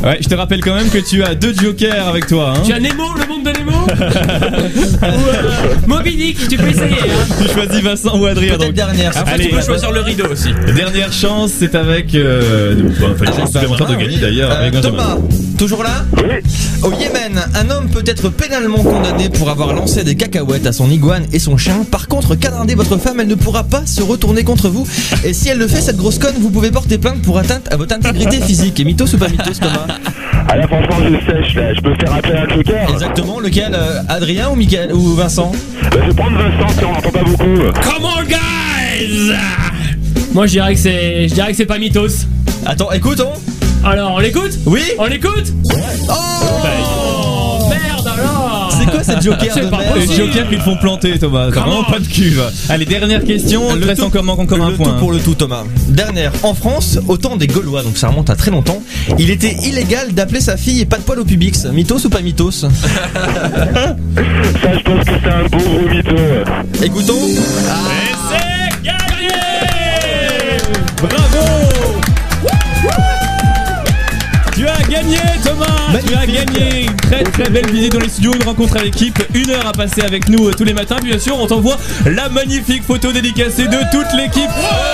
[0.05, 2.55] Ouais, je te rappelle quand même que tu as deux jokers avec toi.
[2.57, 2.63] Hein.
[2.65, 6.93] Tu as Nemo, le monde de Nemo Ou euh, Moby Dick, tu peux essayer.
[6.93, 7.35] Hein.
[7.43, 8.57] Tu choisis Vincent ou Adrien.
[8.57, 9.17] Peut-être dernière.
[9.17, 9.49] Après, Allez.
[9.49, 10.49] tu peux choisir le rideau aussi.
[10.75, 12.15] Dernière chance, c'est avec.
[12.15, 14.21] Euh, bon, enfin, de gagner oui.
[14.21, 14.50] d'ailleurs.
[14.51, 14.81] Euh.
[14.83, 15.17] Thomas,
[15.59, 16.23] toujours là Oui.
[16.83, 20.91] Au Yémen, un homme peut être pénalement condamné pour avoir lancé des cacahuètes à son
[20.91, 21.85] iguane et son chien.
[21.91, 24.87] Par contre, canarder votre femme, elle ne pourra pas se retourner contre vous.
[25.25, 27.77] Et si elle le fait, cette grosse conne, vous pouvez porter plainte pour atteinte à
[27.77, 28.81] votre intégrité physique.
[28.81, 29.87] Et mythos ou pas mythos, Thomas
[30.49, 31.75] Ah là, franchement, je sèche, là.
[31.75, 32.91] Je peux faire appeler un joker.
[32.91, 36.93] Exactement, lequel euh, Adrien ou Michael ou Vincent Bah, je vais prendre Vincent, si on
[36.93, 37.57] n'entend pas beaucoup.
[37.83, 39.33] Come on, guys
[40.33, 42.27] Moi, je dirais que c'est, je dirais que c'est pas mythos.
[42.67, 43.33] Attends, écoute, on
[43.85, 44.59] Alors, on l'écoute?
[44.67, 45.53] Oui On l'écoute?
[46.09, 49.85] Oh Oh Merde alors C'est quoi cette joker C'est de merde?
[49.97, 51.51] Les jokers qui te font planter, Thomas.
[51.53, 52.43] T'as vraiment pas de cuve.
[52.69, 53.75] Allez, dernière question.
[53.75, 54.93] Le reste tout- encore, manque encore un le point.
[54.93, 55.65] tout pour le tout, Thomas.
[55.89, 56.33] Dernière.
[56.43, 58.83] En France, au temps des Gaulois, donc ça remonte à très longtemps,
[59.19, 61.65] il était illégal d'appeler sa fille pas de poil au pubix.
[61.67, 62.51] Mythos ou pas mythos?
[62.61, 62.69] Ça,
[64.75, 66.17] je pense que c'est un beau gros mytho.
[66.85, 67.27] Écoutons.
[67.29, 69.31] Et c'est gagné
[70.97, 71.70] Bravo
[75.01, 78.77] gagné Thomas Tu as gagné une très très belle visite dans les studios, une rencontre
[78.77, 80.97] à l'équipe, une heure à passer avec nous euh, tous les matins.
[81.01, 84.51] Puis bien sûr, on t'envoie la magnifique photo dédicacée de toute l'équipe.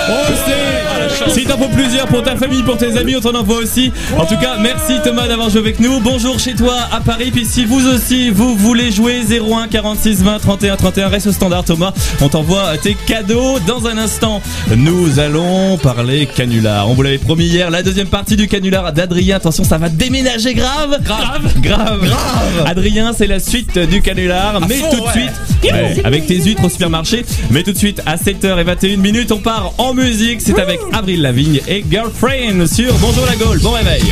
[0.09, 3.57] On sait Si t'en faut plusieurs pour ta famille, pour tes amis, on t'en envoie
[3.57, 3.91] aussi.
[4.17, 5.99] En tout cas, merci Thomas d'avoir joué avec nous.
[5.99, 7.31] Bonjour chez toi à Paris.
[7.31, 11.63] Puis si vous aussi vous voulez jouer 01 46 20 31 31, reste au standard
[11.63, 11.93] Thomas.
[12.21, 14.41] On t'envoie tes cadeaux dans un instant.
[14.75, 16.89] Nous allons parler canular.
[16.89, 19.35] On vous l'avait promis hier, la deuxième partie du canular d'Adrien.
[19.37, 21.01] Attention, ça va déménager grave.
[21.03, 21.53] Grave.
[21.61, 22.05] Grave.
[22.05, 22.63] Grave.
[22.65, 24.61] Adrien, c'est la suite du canular.
[24.67, 25.11] Mais fond, tout de ouais.
[25.11, 27.25] suite, ouais, avec tes huîtres au supermarché.
[27.51, 30.41] Mais tout de suite, à 7h21 minutes, on part en musique.
[30.41, 33.59] C'est avec Avril Lavigne et Girlfriend sur Bonjour la Gaule.
[33.59, 34.03] Bon réveil.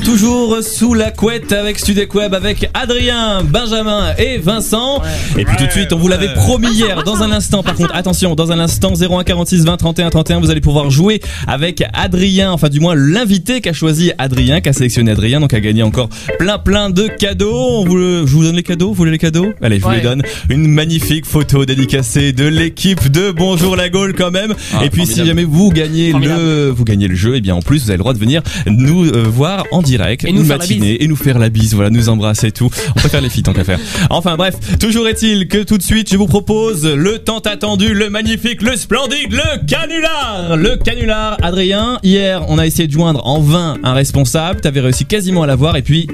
[0.00, 5.02] Toujours sous la couette avec Studec Web, avec Adrien, Benjamin et Vincent.
[5.38, 7.02] Et puis tout de suite, on vous l'avait promis hier.
[7.04, 10.50] Dans un instant, par contre, attention, dans un instant, 01 46 20 31 31, vous
[10.50, 14.72] allez pouvoir jouer avec Adrien, enfin du moins l'invité qui a choisi Adrien, qui a
[14.72, 16.08] sélectionné Adrien, donc a gagné encore
[16.38, 17.52] plein plein de cadeaux.
[17.54, 19.52] On vous le- je vous donne les cadeaux, vous voulez les cadeaux?
[19.62, 20.22] Allez, je vous les donne.
[20.48, 24.54] Une magnifique photo dédicacée de l'équipe de Bonjour la Gaule quand même.
[24.74, 27.62] Ah, et puis si jamais vous gagnez le, vous gagnez le jeu, et bien en
[27.62, 30.46] plus vous avez le droit de venir nous euh, voir en direct, Et nous une
[30.46, 32.70] faire la matinée et nous faire la bise, voilà, nous embrasser et tout.
[32.96, 33.80] On peut faire les filles tant qu'à faire.
[34.10, 38.10] Enfin bref, toujours est-il que tout de suite je vous propose le tant attendu, le
[38.10, 41.36] magnifique, le splendide, le canular, le canular.
[41.42, 45.46] Adrien, hier on a essayé de joindre en vain un responsable, t'avais réussi quasiment à
[45.46, 46.08] l'avoir et puis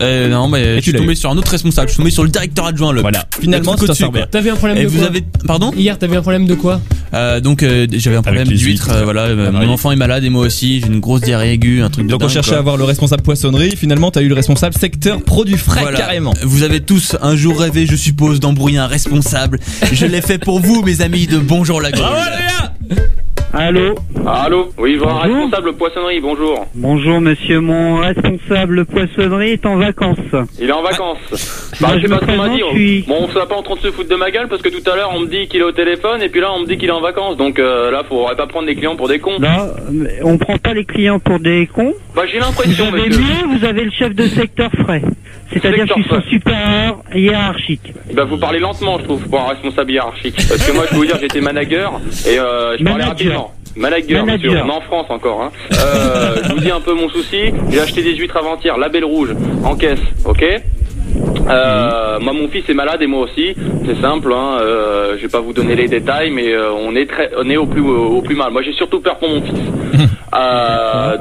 [0.00, 1.16] Euh, non, mais je tu suis l'as tombé eu.
[1.16, 1.88] sur un autre responsable.
[1.88, 2.92] Je suis tombé sur le directeur adjoint.
[2.92, 4.12] Le voilà, finalement au-dessus, bien.
[4.12, 4.26] quoi.
[4.26, 6.80] T'avais un problème Et de vous quoi avez, pardon Hier, t'avais un problème de quoi
[7.14, 8.90] Euh, Donc euh, j'avais un problème les huîtres.
[8.92, 10.80] euh, voilà, euh, Ah, mon enfant est malade et moi aussi.
[10.80, 12.56] J'ai une grosse diarrhée aiguë, un truc de Donc on dingue, cherchait quoi.
[12.58, 15.98] à avoir le responsable poissonnerie, finalement t'as eu le responsable secteur produits frais Voilà.
[15.98, 16.34] carrément.
[16.42, 19.60] Vous avez tous un jour rêvé, je suppose, d'embrouiller un responsable.
[19.92, 22.04] Je l'ai fait pour vous, mes amis de Bonjour la Gaule.
[23.52, 23.94] Allô
[24.26, 25.20] Allô Oui, un Bonjour.
[25.22, 26.66] responsable poissonnerie, bonjour.
[26.74, 30.18] Bonjour monsieur, mon responsable poissonnerie est en vacances.
[30.60, 31.18] Il est en vacances.
[31.80, 33.90] Bah, Moi, je sais pas je suis- Bon, on soit pas en train de se
[33.92, 35.72] foutre de ma gueule parce que tout à l'heure on me dit qu'il est au
[35.72, 37.36] téléphone et puis là on me dit qu'il est en vacances.
[37.36, 39.38] Donc euh, là, faudrait pas prendre les clients pour des cons.
[39.38, 39.68] Là,
[40.22, 41.94] on prend pas les clients pour des cons.
[42.14, 43.22] Bah, j'ai Vous l'impression, avez monsieur.
[43.22, 45.02] mieux, vous avez le chef de secteur frais.
[45.52, 47.92] C'est-à-dire qu'ils sont supérieurs hiérarchiques.
[48.14, 50.36] Bah, vous parlez lentement, je trouve, pour un responsable hiérarchique.
[50.48, 53.08] Parce que moi, je peux vous dire, j'étais manager et euh, je parlais Manager.
[53.08, 53.52] rapidement.
[53.76, 54.50] Manager, Manager.
[54.52, 55.42] monsieur, on est en France encore.
[55.42, 55.50] Hein.
[55.72, 57.52] Euh, je vous dis un peu mon souci.
[57.70, 59.34] J'ai acheté des huîtres avant-hier, label rouge,
[59.64, 60.44] en caisse, ok?
[61.48, 63.54] Euh, moi mon fils est malade et moi aussi,
[63.86, 67.06] c'est simple, hein, euh, je vais pas vous donner les détails, mais euh, on est
[67.08, 68.50] très, on est au plus, au plus mal.
[68.52, 69.54] Moi j'ai surtout peur pour mon fils.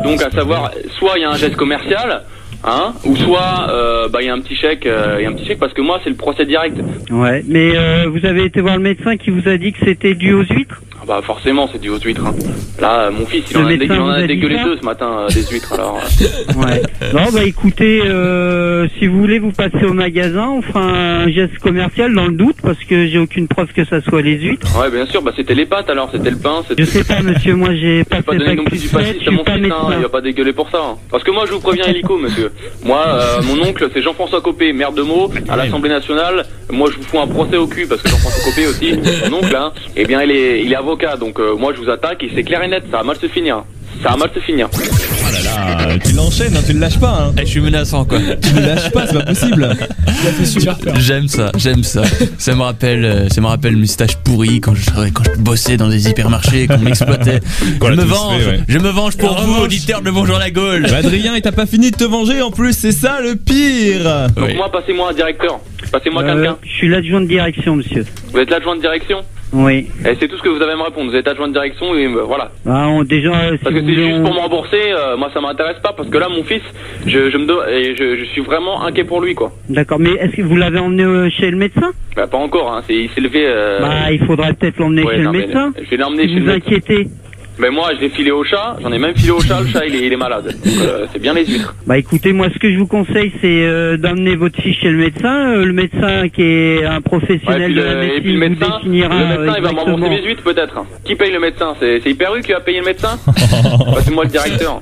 [0.03, 2.23] Donc à savoir, soit il y a un geste commercial,
[2.65, 5.29] hein, ou soit euh, bah il y a un petit chèque, euh, il y a
[5.29, 6.77] un petit chèque parce que moi c'est le procès direct.
[7.11, 10.15] Ouais, mais euh, vous avez été voir le médecin qui vous a dit que c'était
[10.15, 10.81] dû aux huîtres?
[10.99, 12.25] Ah Bah forcément c'est dû aux huîtres.
[12.25, 12.33] hein.
[12.81, 14.55] Là mon fils il Le en a, médecin il en vous a a dit dégueulé
[14.57, 14.63] ça?
[14.63, 15.97] deux ce matin euh, des huîtres alors.
[15.97, 16.25] euh.
[16.65, 16.81] Ouais.
[17.13, 21.57] Non, bah écoutez, euh, si vous voulez, vous passez au magasin, on fera un geste
[21.59, 24.67] commercial dans le doute parce que j'ai aucune preuve que ça soit les huîtres.
[24.79, 26.83] Ouais bien sûr, bah c'était les pâtes alors, c'était le pain, c'était.
[26.83, 29.03] Je sais pas, monsieur, moi j'ai pas vais pas donner non plus du je à
[29.03, 29.99] suis mon pas fils, hein, il médecin.
[30.01, 30.79] va pas dégueuler pour ça.
[30.81, 30.95] hein.
[31.11, 32.51] Parce que moi je vous préviens hélico monsieur.
[32.83, 36.45] Moi, euh, mon oncle c'est Jean-François Copé, maire de Meaux, à l'Assemblée nationale.
[36.69, 39.55] Moi je vous fous un procès au cul parce que Jean-François Copé aussi, mon oncle,
[39.55, 42.31] hein, eh bien il est, il est avocat, donc euh, moi je vous attaque et
[42.33, 43.63] c'est clair et net, ça va mal se finir.
[44.03, 44.69] Ça va mal se finir.
[44.73, 44.77] Oh
[45.31, 45.41] là
[45.87, 47.27] là, tu l'enchaînes, hein, tu le lâches pas.
[47.29, 47.33] Hein.
[47.37, 48.19] Eh, je suis menaçant quoi.
[48.41, 49.75] Tu le lâches pas, c'est pas possible.
[50.07, 50.93] Il a fait super peur.
[50.99, 52.03] J'aime ça, j'aime ça.
[52.37, 55.77] Ça me rappelle, euh, ça me rappelle mes stages pourris quand je, quand je bossais
[55.77, 57.39] dans des hypermarchés, qu'on m'exploitait.
[57.81, 58.59] Je me venge, fait, ouais.
[58.67, 60.83] je me venge pour vous, auditeurs de Bonjour la Gaule.
[60.89, 64.03] Bah, Adrien, il t'a pas fini de te venger en plus, c'est ça le pire.
[64.35, 64.55] Donc Oui.
[64.55, 65.59] moi passez-moi un directeur,
[65.91, 66.57] passez-moi Euh, quelqu'un.
[66.63, 68.05] je suis l'adjoint de direction, monsieur.
[68.33, 69.19] Vous êtes l'adjoint de direction?
[69.53, 69.87] Oui.
[70.03, 71.09] Et c'est tout ce que vous avez à me répondre.
[71.11, 72.51] Vous êtes adjoint de direction et euh, voilà.
[72.67, 75.41] Ah, on, déjà, euh, si Parce que c'est juste pour me rembourser, euh, moi ça
[75.41, 76.61] m'intéresse pas parce que là mon fils,
[77.05, 79.51] je, je me do- et je, je suis vraiment inquiet pour lui quoi.
[79.69, 81.91] D'accord, mais est-ce que vous l'avez emmené euh, chez le médecin?
[82.15, 82.81] Bah pas encore, hein.
[82.89, 83.43] il s'est levé.
[83.45, 83.79] Euh...
[83.81, 85.73] Bah, il faudrait peut-être l'emmener ouais, chez non, le médecin.
[85.81, 86.67] Je vais l'emmener Si chez le vous médecin.
[86.67, 87.07] inquiétez.
[87.57, 89.85] Mais moi je l'ai filé au chat, j'en ai même filé au chat, le chat
[89.85, 90.45] il est, il est malade.
[90.63, 91.73] Donc euh, c'est bien les huîtres.
[91.87, 94.97] Bah écoutez, moi ce que je vous conseille c'est euh, d'emmener votre fille chez le
[94.97, 95.51] médecin.
[95.55, 98.31] Euh, le médecin qui est un Ouais, professionnel puis de la le, et médecine puis
[98.33, 100.85] le vous médecin, définira le médecin euh, il va me rembourser mes huîtres peut-être.
[101.05, 101.75] Qui paye le médecin?
[101.79, 103.17] C'est, c'est Hyper U qui va payer le médecin?
[103.25, 103.33] Bah,
[104.03, 104.81] C'est moi le directeur.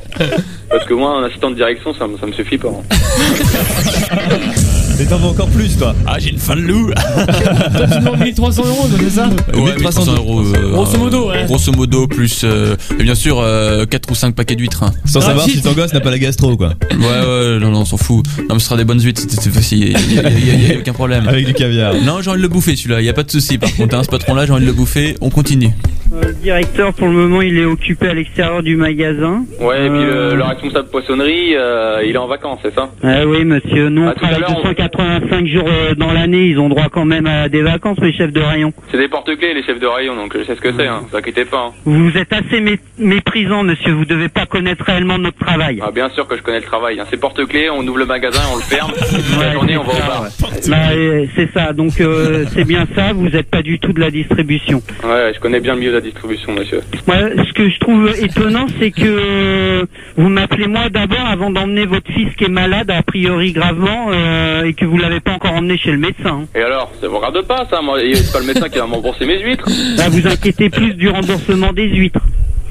[0.70, 2.70] Parce que moi un assistant de direction ça, me- ça me suffit pas.
[2.70, 2.84] hein.
[5.04, 5.94] Et t'en veux encore plus, toi.
[6.08, 6.90] Ah, j'ai une fin de loup.
[7.76, 10.42] Toi, tu demandes 1300 euros, c'est ça Ouais, 1300 euros.
[10.42, 11.44] euh, Grosso modo, ouais.
[11.46, 13.44] Grosso modo, plus, euh, et bien sûr,
[13.90, 14.84] 4 ou 5 paquets d'huîtres.
[14.84, 14.92] hein.
[15.06, 16.70] Sans savoir si ton gosse n'a pas la gastro, quoi.
[16.92, 18.26] Ouais, ouais, non, non, on s'en fout.
[18.40, 20.70] Non, mais ce sera des bonnes huîtres, c'est facile, y a, y a- y a-
[20.74, 21.28] y a aucun problème.
[21.28, 21.94] Avec du caviar.
[22.06, 23.58] Non, j'ai envie de le bouffer celui-là, y a pas de souci.
[23.58, 25.16] Par contre, hein, ce patron-là, j'ai envie de le bouffer.
[25.20, 25.72] On continue.
[26.14, 29.46] Euh, le directeur pour le moment il est occupé à l'extérieur du magasin.
[29.60, 32.90] Ouais, et puis Euh, le, le responsable poissonnerie, euh, il est en vacances, c'est ça?
[33.04, 34.50] Ah oui monsieur, nous on tout à travaille l'heure,
[34.98, 38.14] on- 285 jours euh, dans l'année, ils ont droit quand même à des vacances mes
[38.14, 38.74] chefs de rayon.
[38.92, 41.02] C'est des porte-clés les chefs de rayon, donc je sais ce que c'est, hein.
[41.10, 41.68] vous inquiétez pas.
[41.70, 41.72] hein.
[41.86, 45.80] Vous êtes assez mé- méprisant monsieur, vous devez pas connaître réellement notre travail.
[45.84, 47.00] Ah, bien sûr que je connais le travail.
[47.00, 47.06] Hein.
[47.10, 49.94] C'est porte-clés, on ouvre le magasin, on le ferme, et toute la journée on va
[49.94, 50.22] au bar.
[50.24, 50.30] ouais.
[50.70, 54.00] Bah, euh, c'est ça, donc euh, c'est bien ça, vous n'êtes pas du tout de
[54.00, 54.82] la distribution.
[55.04, 56.82] Ouais, je connais bien le milieu de la distribution, monsieur.
[57.08, 57.16] Moi,
[57.48, 59.86] ce que je trouve étonnant, c'est que
[60.18, 64.64] vous m'appelez moi d'abord avant d'emmener votre fils qui est malade, a priori gravement, euh,
[64.74, 66.46] et que vous l'avez pas encore emmené chez le médecin.
[66.56, 69.26] Et alors, ça vous regarde pas ça moi, C'est pas le médecin qui va m'embourser
[69.26, 72.22] mes huîtres Là, vous inquiétez plus du remboursement des huîtres.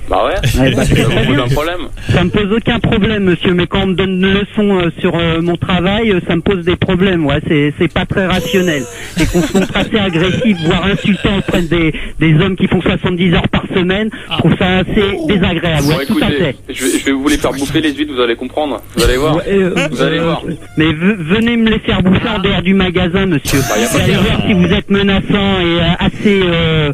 [0.09, 0.35] Bah ouais,
[0.75, 1.81] bah, ça vous pose un problème.
[2.11, 5.15] Ça me pose aucun problème, monsieur, mais quand on me donne une leçon euh, sur
[5.15, 7.25] euh, mon travail, euh, ça me pose des problèmes.
[7.25, 8.83] Ouais, c'est c'est pas très rationnel.
[9.21, 13.35] Et qu'on se montre assez agressif, voire insultant auprès des, des hommes qui font 70
[13.35, 15.87] heures par semaine, je trouve ça assez désagréable.
[15.87, 16.57] Ouais, tout à fait.
[16.69, 18.81] je vais, je vais vous les faire bouffer les huîtres, vous allez comprendre.
[18.97, 19.37] Vous allez voir.
[19.37, 19.45] Ouais,
[19.91, 20.43] Vous allez voir.
[20.77, 23.61] Mais ve- venez me les faire bouffer en dehors du magasin, monsieur.
[23.69, 26.41] Bah, y a pas Vous allez de- voir si vous êtes menaçant et assez,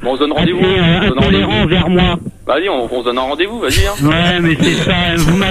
[0.03, 0.59] Bon, on se donne assez rendez-vous.
[0.61, 2.19] on se donne intolérant envers moi.
[2.49, 3.87] Vas-y, on, on se donne un rendez-vous, vas-y.
[3.87, 3.93] Hein.
[4.09, 4.93] Ouais, mais c'est ça.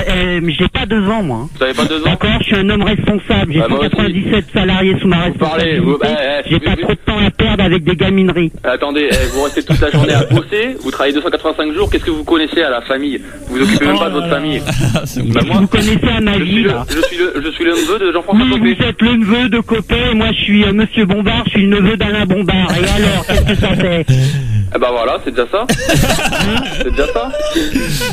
[0.10, 1.48] Euh, j'ai pas deux ans, moi.
[1.56, 3.54] Vous avez pas deux ans D'accord, je suis un homme responsable.
[3.54, 3.90] J'ai Bah, moi aussi.
[3.92, 5.80] 197 salariés sous ma Vous parlez, responsabilité.
[5.80, 6.08] vous- bah,
[6.44, 8.52] eh, J'ai pas vous- trop de temps à perdre avec des gamineries.
[8.64, 12.10] Attendez, eh, vous restez toute la journée à bosser, vous travaillez 285 jours, qu'est-ce que
[12.12, 13.22] vous connaissez à la famille?
[13.48, 14.60] Vous vous occupez même pas de votre famille.
[14.66, 16.86] Bah, moi, Vous connaissez à ma je vie, suis, le, là.
[16.90, 18.74] je, suis le, je suis le neveu de Jean-François Oui, Copé.
[18.74, 21.80] vous êtes le neveu de Copé, moi je suis euh, Monsieur Bombard, je suis le
[21.80, 22.72] neveu d'Alain Bombard.
[22.72, 24.06] Et alors, qu'est-ce que ça fait?
[24.78, 25.66] Eh bah voilà, c'est déjà ça.
[26.84, 27.32] c'est déjà ça.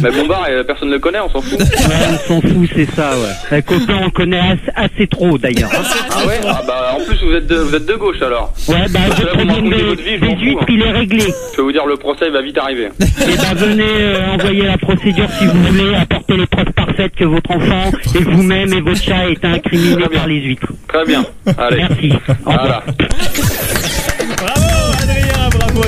[0.00, 1.61] Mais Bombard, eh, personne ne le connaît, on s'en fout.
[1.61, 1.66] Ouais,
[2.11, 3.59] on s'en fout, c'est ça, ouais.
[3.59, 5.70] Euh, Copé, on le connaît assez, assez trop, d'ailleurs.
[6.11, 8.55] Ah ouais Ah bah en plus vous êtes de, vous êtes de gauche alors.
[8.66, 10.64] Ouais, bah, le là, vous vie, je hein.
[10.70, 11.24] il est réglé.
[11.50, 12.88] Je peux vous dire, le procès il va vite arriver.
[12.98, 17.24] Et bah, venez euh, envoyer la procédure si vous voulez, apporter les preuves parfaites que
[17.24, 20.72] votre enfant et vous-même et votre chat est incriminé par les huîtres.
[20.88, 21.27] Très bien.
[21.59, 21.77] Allez.
[21.77, 22.12] Merci.
[22.46, 22.83] Au revoir.
[22.87, 24.04] Voilà.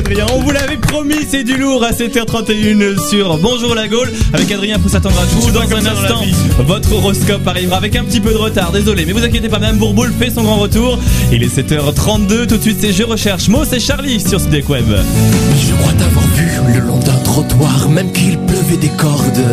[0.06, 0.26] Adrien.
[0.32, 4.12] On vous l'avait promis, c'est du lourd à 7h31 sur Bonjour la Gaule.
[4.32, 5.50] Avec Adrien, faut s'attendre à tout.
[5.50, 6.22] Dans un instant,
[6.60, 8.70] votre horoscope arrivera avec un petit peu de retard.
[8.70, 10.98] Désolé, mais vous inquiétez pas, Madame Bourboule fait son grand retour.
[11.32, 12.46] Il est 7h32.
[12.46, 13.48] Tout de suite, c'est Je recherche.
[13.48, 14.86] Mo, c'est Charlie sur Sudek Web.
[14.88, 19.44] Je crois t'avoir vu le long d'un trottoir, même qu'il pleuvait des cordes.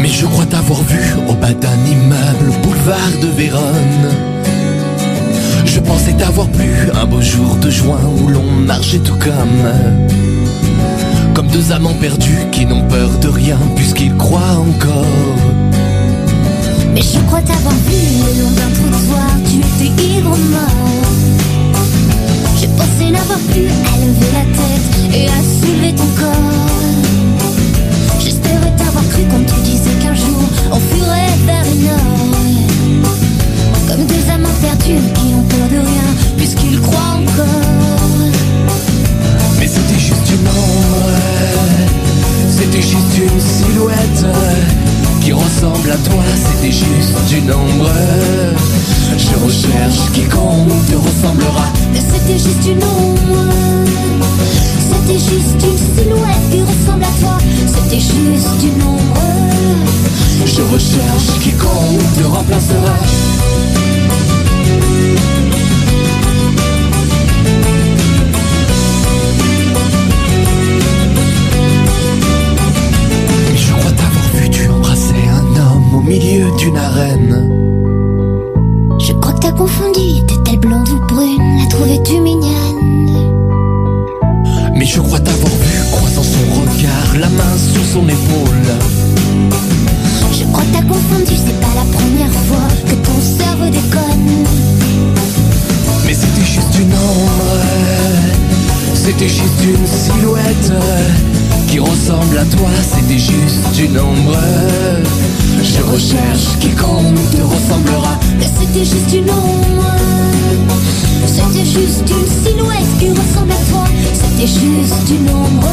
[0.00, 4.36] Mais je crois t'avoir vu au bas d'un immeuble, boulevard de Vérone.
[5.66, 9.70] Je pensais t'avoir plu un beau jour de juin où l'on marchait tout comme.
[11.34, 15.04] Comme deux amants perdus qui n'ont peur de rien puisqu'ils croient encore.
[16.94, 21.02] Mais je crois t'avoir vu le long d'un trottoir, tu étais ivre mort.
[22.60, 26.70] Je pensais n'avoir plus à lever la tête et à soulever ton corps.
[28.18, 32.45] J'espérais t'avoir cru quand tu disais qu'un jour on fuirait vers le nord.
[33.88, 37.46] Comme deux amants perdus qui n'ont peur de rien puisqu'ils croient encore.
[39.58, 41.10] Mais c'était juste une ombre,
[42.50, 44.26] c'était juste une silhouette
[45.20, 47.90] qui ressemble à toi, c'était juste une ombre.
[49.16, 51.66] Je recherche quiconque te ressemblera.
[51.92, 53.16] Mais c'était juste une ombre.
[55.06, 57.38] C'était juste une silhouette qui ressemble à toi.
[57.64, 59.22] C'était juste une ombre.
[60.44, 62.96] Je recherche quiconque te remplacera.
[73.48, 77.52] Mais je crois t'avoir vu, tu embrassais un homme au milieu d'une arène.
[78.98, 83.35] Je crois que t'as confondu, était-elle blonde ou brune La trouvais-tu mignonne?
[84.86, 88.68] Mais je crois t'avoir vu, croisant son regard, la main sur son épaule.
[90.30, 94.46] Je crois t'as confondu, c'est pas la première fois que ton cerveau déconne.
[96.06, 97.56] Mais c'était juste une ombre,
[98.94, 100.72] c'était juste une silhouette
[101.66, 104.38] qui ressemble à toi, c'était juste une ombre.
[105.64, 108.20] Je recherche quiconque te ressemblera.
[108.38, 109.96] Mais c'était juste une ombre.
[114.46, 115.68] Juste une ombre.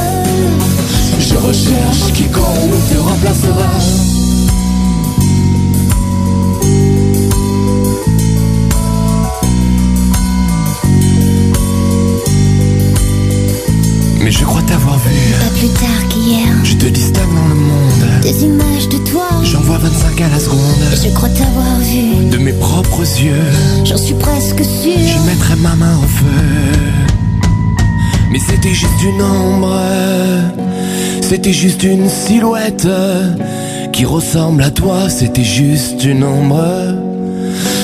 [1.20, 3.70] Je recherche quiconque te remplacera.
[14.22, 15.12] Mais je crois t'avoir vu.
[15.40, 18.22] Pas plus tard qu'hier, Je te distingue dans le monde.
[18.22, 19.28] des images de toi.
[19.44, 20.60] J'en vois 25 à la seconde.
[21.04, 23.44] Je crois t'avoir vu, De mes propres yeux.
[23.84, 24.64] j'en suis presque Je
[25.10, 25.22] sûre.
[25.26, 26.73] mettrai ma main au feu.
[28.48, 29.80] C'était juste une ombre.
[31.22, 32.88] C'était juste une silhouette
[33.92, 35.10] qui ressemble à toi.
[35.10, 36.64] C'était juste une ombre.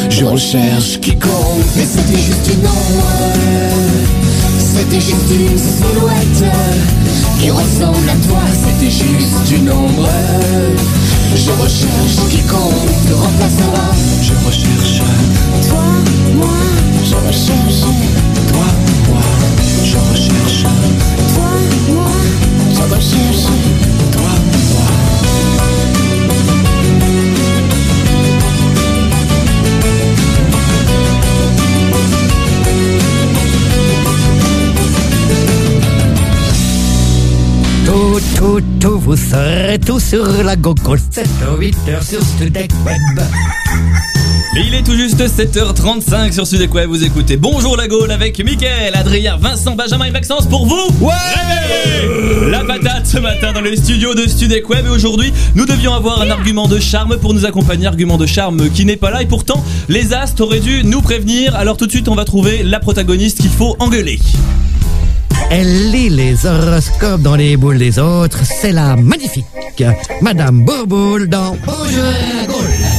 [0.09, 3.05] Je recherche quiconque, mais c'était juste une ombre.
[4.59, 6.51] C'était juste une silhouette
[7.39, 8.41] qui ressemble à toi.
[8.53, 10.09] C'était juste une ombre.
[11.35, 13.93] Je recherche quiconque te remplacera.
[14.21, 15.01] Je recherche
[15.67, 15.83] Toi,
[16.35, 16.49] moi,
[17.03, 18.38] je recherche.
[19.91, 20.13] Toi, moi.
[20.13, 20.63] Je recherche
[21.35, 21.49] Toi,
[21.93, 22.11] moi,
[22.73, 23.45] je recherche.
[24.11, 24.33] toi,
[24.73, 25.89] moi.
[37.85, 40.99] Toute tout, tout, vous serez tout sur la Gogol.
[41.11, 41.27] 7
[41.57, 44.18] 8 heures sur Studek Web.
[44.55, 48.95] Et il est tout juste 7h35 sur Web, vous écoutez Bonjour la Gaule avec Mickaël,
[48.95, 54.15] Adrien, Vincent, Benjamin et Maxence pour vous Ouais La patate ce matin dans les studios
[54.15, 54.23] de
[54.67, 58.25] Web et aujourd'hui nous devions avoir un argument de charme pour nous accompagner, argument de
[58.25, 61.85] charme qui n'est pas là et pourtant les astres auraient dû nous prévenir, alors tout
[61.85, 64.19] de suite on va trouver la protagoniste qu'il faut engueuler.
[65.51, 68.39] Elle lit les horoscopes dans les boules des autres.
[68.43, 69.45] C'est la magnifique
[70.21, 72.98] Madame Bourboule dans Bonjour la Gaule.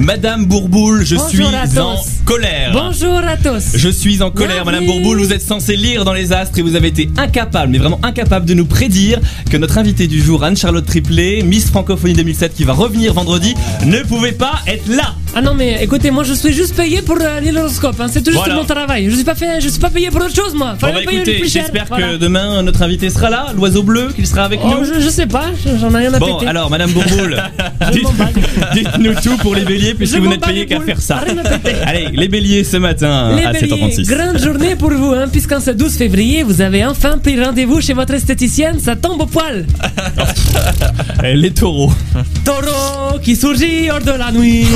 [0.00, 2.70] Madame Bourboule, je Bonjour suis en colère.
[2.72, 3.76] Bonjour à tous.
[3.76, 4.84] Je suis en colère, Madame.
[4.84, 5.18] Bourboule.
[5.18, 8.44] Vous êtes censée lire dans les astres et vous avez été incapable, mais vraiment incapable
[8.44, 9.20] de nous prédire
[9.50, 13.54] que notre invitée du jour, Anne-Charlotte Triplet, Miss Francophonie 2007, qui va revenir vendredi,
[13.86, 15.14] ne pouvait pas être là.
[15.38, 18.06] Ah non mais écoutez, moi je suis juste payé pour euh, l'horoscope, hein.
[18.10, 18.54] c'est tout juste Voilà.
[18.54, 19.10] mon travail.
[19.10, 20.72] Je suis pas fait, je suis pas payé pour autre chose moi.
[20.72, 21.62] Bon Fallait bah payer le écoutez, plus cher.
[21.64, 22.12] j'espère Voilà.
[22.12, 24.84] que demain notre invité sera là, l'oiseau bleu, qu'il sera avec Oh, nous.
[24.86, 25.44] je, je sais pas,
[25.78, 26.46] j'en ai rien à Bon, péter.
[26.48, 27.36] alors Madame Bourboule,
[27.92, 28.28] Je m'en bats.
[28.72, 30.76] dites- dites-nous tout pour les béliers puisque Je vous m'en n'êtes bats payé les qu'à
[30.76, 30.86] boules.
[30.86, 31.16] faire ça.
[31.16, 31.76] Rien à péter.
[31.86, 34.06] Allez, les béliers ce matin Les à béliers, 7h36.
[34.16, 37.92] grande journée pour vous, hein, puisqu'en ce 12 février, vous avez enfin pris rendez-vous chez
[37.92, 39.66] votre esthéticienne, ça tombe au poil.
[41.22, 41.92] Eh, Les taureaux.
[42.42, 44.66] Taureau qui surgit hors de la nuit,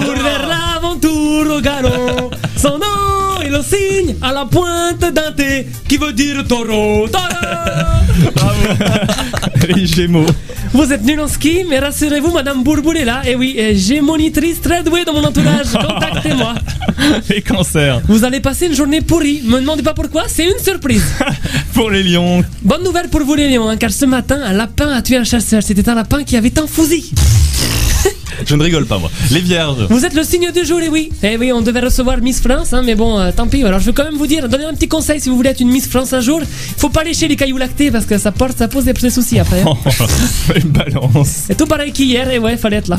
[0.00, 2.30] court vers l'aventure au galop.
[2.56, 7.08] Son nom est le signe à la pointe d'un T qui veut dire taureau.
[7.08, 7.24] Taureau
[9.74, 10.26] Les gémeaux.
[10.72, 13.22] Vous êtes nul en ski, mais rassurez-vous, Madame Bourboul est là.
[13.26, 15.72] Et oui, j'ai monitrice très douée dans mon entourage.
[15.72, 16.54] Contactez-moi.
[17.30, 18.00] Les cancers.
[18.08, 19.42] Vous allez passer une journée pourrie.
[19.44, 21.04] Me demandez pas pourquoi, c'est une surprise.
[21.74, 22.42] Pour les lions.
[22.62, 25.24] Bonne nouvelle pour vous les lions, hein, car ce matin, un lapin a tué un
[25.24, 25.62] chasseur.
[25.62, 27.12] C'était un lapin qui avait un fusil.
[28.46, 29.10] Je ne rigole pas moi.
[29.30, 29.86] Les vierges.
[29.88, 31.10] Vous êtes le signe du jour, et oui.
[31.22, 33.62] Eh oui, on devait recevoir Miss France, hein, mais bon, euh, tant pis.
[33.64, 35.60] Alors je veux quand même vous dire, donner un petit conseil si vous voulez être
[35.60, 36.40] une Miss France un jour.
[36.76, 39.38] Faut pas lécher les cailloux lactés parce que ça porte, ça pose des petits soucis
[39.38, 39.62] après.
[39.62, 39.74] hein.
[40.56, 41.48] Une balance.
[41.48, 42.98] Et tout pareil qu'hier, et ouais, fallait être là.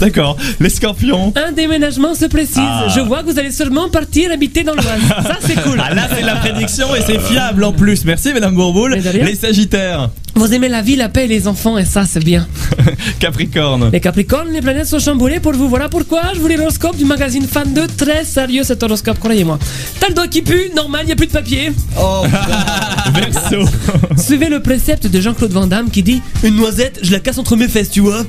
[0.00, 0.36] D'accord.
[0.60, 1.32] Les scorpions.
[1.36, 2.56] Un déménagement se précise.
[2.58, 2.86] Ah.
[2.94, 4.86] Je vois que vous allez sûrement partir habiter dans l'Oise.
[5.08, 5.80] Ça, c'est cool.
[5.84, 8.04] Ah là c'est la prédiction et c'est fiable en plus.
[8.04, 8.92] Merci Madame Bourboule.
[8.96, 9.24] Mais de rien.
[9.24, 10.10] Les sagittaires.
[10.34, 12.46] Vous aimez la vie, la paix et les enfants, et ça, c'est bien.
[13.18, 13.90] Capricorne.
[13.92, 15.68] Les Capricornes, les planètes sont chamboulées pour vous.
[15.68, 17.86] Voilà pourquoi je vous lis l'horoscope du magazine Fan 2.
[17.86, 19.58] Très sérieux cet horoscope, croyez-moi.
[20.00, 21.72] T'as le doigt qui pue, normal, y a plus de papier.
[22.00, 22.24] Oh,
[23.14, 23.68] Verseau.
[24.16, 27.54] Suivez le précepte de Jean-Claude Van Damme qui dit Une noisette, je la casse entre
[27.56, 28.24] mes fesses, tu vois.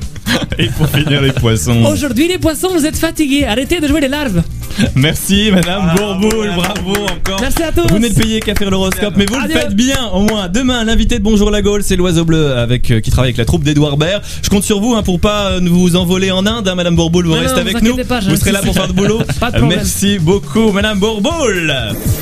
[0.58, 1.84] Et pour finir les poissons.
[1.86, 3.46] Aujourd'hui, les poissons, vous êtes fatigués.
[3.46, 4.42] Arrêtez de jouer les larves.
[4.94, 6.50] Merci Madame Bourboule.
[6.56, 7.40] Bravo encore.
[7.40, 7.86] Merci à tous.
[7.90, 10.48] Vous n'êtes payé qu'à faire l'horoscope, mais vous le faites bien au moins.
[10.48, 13.44] Demain, l'invité de Bonjour la Gaule, c'est l'oiseau bleu avec euh, qui travaille avec la
[13.44, 14.22] troupe d'Edouard Baird.
[14.42, 17.26] Je compte sur vous hein, pour pas euh, vous envoler en Inde, hein, Madame Bourboule.
[17.26, 18.04] Vous Non, restez non, avec vous nous.
[18.04, 19.20] pas, vous serez là pour faire boulot.
[19.40, 19.78] Pas de problème.
[19.80, 21.72] Merci beaucoup, Madame Bourboule.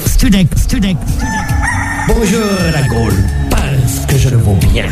[0.06, 0.96] Studek, Studek.
[2.08, 2.40] Bonjour
[2.72, 3.24] la Gaule.
[3.50, 4.86] Parce que je le vaux bien.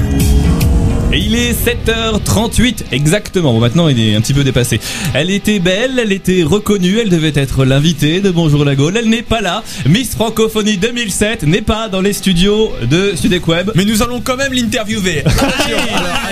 [1.13, 3.53] Et il est 7h38 exactement.
[3.53, 4.79] Bon maintenant il est un petit peu dépassé.
[5.13, 8.97] Elle était belle, elle était reconnue, elle devait être l'invitée de Bonjour la Gaule.
[8.97, 9.65] Elle n'est pas là.
[9.87, 13.73] Miss Francophonie 2007 n'est pas dans les studios de Sudek Web.
[13.75, 15.25] Mais nous allons quand même l'interviewer.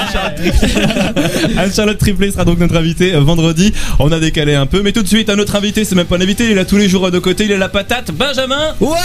[1.58, 3.72] Anne-Charlotte Triplet sera donc notre invitée euh, vendredi.
[3.98, 6.16] On a décalé un peu, mais tout de suite un autre invité, c'est même pas
[6.16, 8.12] un invité, il est là tous les jours de côté, il est la patate.
[8.12, 8.96] Benjamin Ouais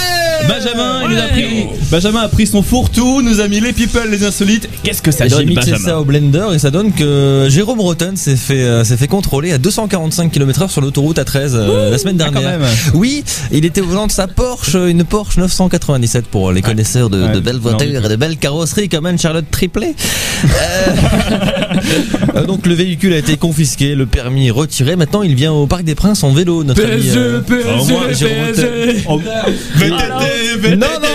[0.47, 4.09] Benjamin, il nous a pris, Benjamin a pris son fourre-tout, nous a mis les people,
[4.09, 4.69] les insolites.
[4.83, 8.35] Qu'est-ce que ça donne, Benjamin ça au blender et ça donne que Jérôme Rotten s'est
[8.35, 12.25] fait, euh, s'est fait contrôler à 245 km/h sur l'autoroute A13 euh, la semaine ah,
[12.25, 12.59] quand dernière.
[12.59, 12.69] même.
[12.93, 17.23] oui, il était au volant de sa Porsche, une Porsche 997 pour les connaisseurs de,
[17.23, 19.95] Ouais, de belles voitures et de belles carrosseries comme Anne-Charlotte Triplet.
[20.45, 20.47] Euh,
[22.35, 24.95] euh, donc le véhicule a été confisqué, le permis retiré.
[24.95, 26.63] Maintenant, il vient au Parc des Princes en vélo.
[26.63, 27.41] Notre ami, euh,
[28.13, 28.95] Jérôme Rotten.
[29.09, 29.21] Oh,
[29.75, 31.07] VTT, VTT, Non, non.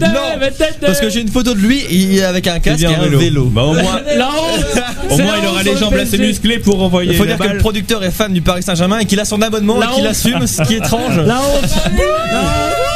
[0.00, 0.38] Non,
[0.80, 3.46] Parce que j'ai une photo de lui il- avec un casque et un vélo.
[3.46, 3.82] Bah au moins,
[5.10, 7.44] au moins il aura les jambes assez musclées pour envoyer Il faut la dire que
[7.44, 7.56] balle.
[7.56, 10.04] le producteur est fan du Paris Saint-Germain et qu'il a son abonnement La et qu'il
[10.04, 10.10] honte.
[10.10, 11.18] assume, ce qui est étrange.
[11.18, 11.64] La honte.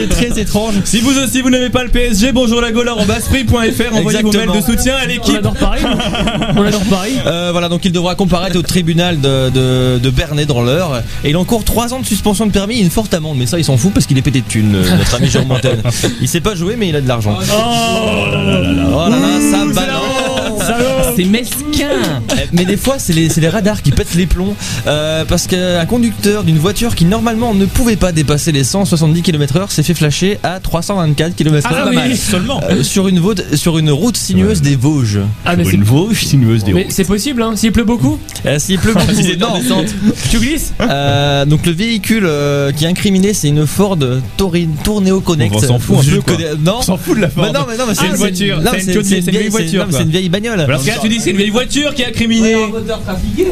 [0.00, 0.74] est très étrange.
[0.84, 4.52] Si vous aussi vous n'aimez pas le PSG, bonjour la en basprix.fr, envoyez vos mails
[4.52, 5.36] de soutien à On l'équipe.
[5.36, 5.82] adore Paris.
[6.56, 7.12] On adore Paris.
[7.26, 11.02] Euh, voilà, donc il devra comparaître au tribunal de, de, de Bernay dans l'heure.
[11.24, 13.36] Et il encourt 3 ans de suspension de permis et une forte amende.
[13.36, 15.48] Mais ça, il s'en fout parce qu'il est pété de thunes, euh, notre ami Jérôme
[15.48, 15.80] Montaigne.
[16.20, 17.36] Il sait pas jouer, mais il a de l'argent.
[17.36, 18.84] Oh là là là là.
[18.92, 20.62] Oh là là, ça c'est balance.
[21.16, 21.88] C'est mesquin
[22.52, 24.54] Mais des fois, c'est les, radars qui pètent les plombs.
[24.86, 29.70] Euh, parce qu'un conducteur d'une voiture qui normalement ne pouvait pas dépasser les 170 km/h
[29.70, 31.72] s'est fait flasher à 324 km/h.
[31.74, 32.16] Ah oui.
[32.16, 33.22] Seulement Euh, sur, une
[33.54, 35.20] sur une route sinueuse des Vosges.
[35.44, 38.58] Ah, mais c'est Une Vosges sinueuse des mais c'est possible, hein, s'il pleut beaucoup, Euh,
[38.58, 39.06] S'il pleut beaucoup,
[39.40, 39.84] non.
[40.30, 43.98] tu glisses Euh, donc le véhicule euh, qui est incriminé, c'est une Ford
[44.36, 45.54] Tourneo Connect.
[45.54, 46.34] On s'en fout un peu, quoi.
[46.36, 46.76] connais- Non.
[46.78, 47.52] On s'en fout de la Mais Ford.
[47.52, 49.86] non, mais non, mais C'est une voiture, c'est une vieille voiture.
[49.90, 50.64] C'est une vieille bagnole.
[50.66, 52.54] Parce que là tu dis c'est une vieille voiture qui est incriminée.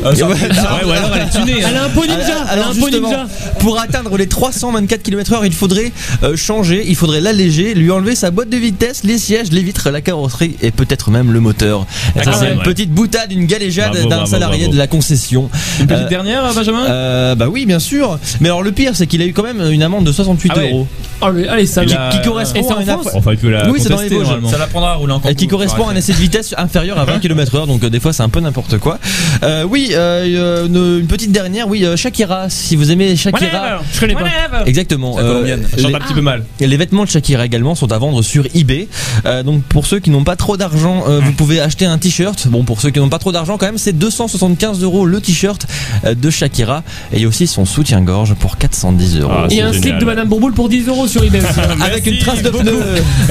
[0.05, 1.63] Ah, ça- Ouais, Ouais, ou alors elle est tunée.
[1.67, 3.27] Elle a un pot ninja Elle a Alors un pot justement, ninja
[3.61, 5.93] pour atteindre les 324 km/h, il faudrait
[6.23, 9.91] euh, changer, il faudrait l'alléger, lui enlever sa boîte de vitesse, les sièges, les vitres,
[9.91, 11.87] la carrosserie et peut-être même le moteur.
[12.23, 12.65] Quand c'est une ouais.
[12.65, 14.73] petite boutade, une galéjade d'un salarié bravo.
[14.73, 15.49] de la concession.
[15.81, 16.85] Une petite Euh, dernière, Benjamin?
[16.87, 18.19] euh, bah oui, bien sûr.
[18.41, 20.59] Mais alors le pire, c'est qu'il a eu quand même une amende de 68 Ah
[20.59, 20.71] ouais.
[20.71, 20.87] euros.
[21.21, 21.95] Oh, mais allez, ça Qui
[22.25, 24.03] correspond Et c'est à une France aff- Enfin, il peut la Oui, c'est dans les
[24.09, 24.25] contester, Vosges.
[24.27, 24.51] normalement.
[24.51, 27.19] Ça l'apprendra à rouler Et qui correspond à un essai de vitesse inférieur à 20
[27.21, 28.99] km/h, donc euh, des fois c'est un peu n'importe quoi.
[29.43, 33.47] Euh, oui, euh, une, une petite dernière, oui, euh, Shakira, si vous aimez Shakira.
[33.47, 33.77] Whatever.
[33.93, 34.29] Je connais pas.
[34.67, 35.17] Exactement.
[35.17, 35.69] La euh, colombienne.
[35.73, 36.45] Elle chante les- un petit peu mal.
[36.61, 38.89] Et les vêtements de Shakira également sont à vendre sur eBay.
[39.27, 42.49] Euh, donc pour ceux qui n'ont pas trop d'argent, euh, vous pouvez acheter un t-shirt.
[42.49, 45.67] Bon pour ceux qui n'ont pas trop d'argent quand même, c'est 275 euros le t-shirt
[46.05, 46.83] euh, de Shakira.
[47.13, 49.33] Et il y a aussi son soutien-gorge pour 410 euros.
[49.35, 50.01] Ah, Et c'est un slip génial.
[50.01, 51.25] de Madame Bourboule pour 10 euros sur.
[51.81, 52.83] Avec une trace de pneu.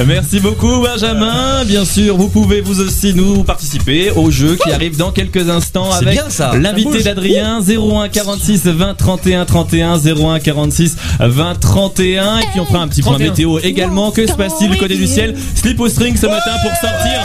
[0.06, 1.64] Merci beaucoup Benjamin.
[1.64, 5.90] Bien sûr, vous pouvez vous aussi nous participer au jeu qui arrive dans quelques instants
[5.92, 6.18] avec
[6.54, 12.80] l'invité d'Adrien 01 46 20 31 31 01 46 20 31 et puis on fera
[12.80, 13.30] un petit point 31.
[13.30, 14.10] météo également.
[14.10, 15.34] Que se passe-t-il du côté du ciel?
[15.54, 17.20] Slip au string ce matin pour sortir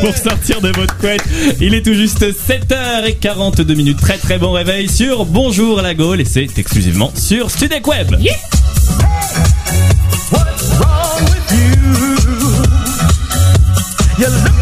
[0.00, 1.22] pour sortir de votre couette.
[1.60, 4.00] Il est tout juste 7h42 minutes.
[4.00, 8.16] Très très bon réveil sur Bonjour la Gaule et c'est exclusivement sur Studec Web.
[14.20, 14.59] You look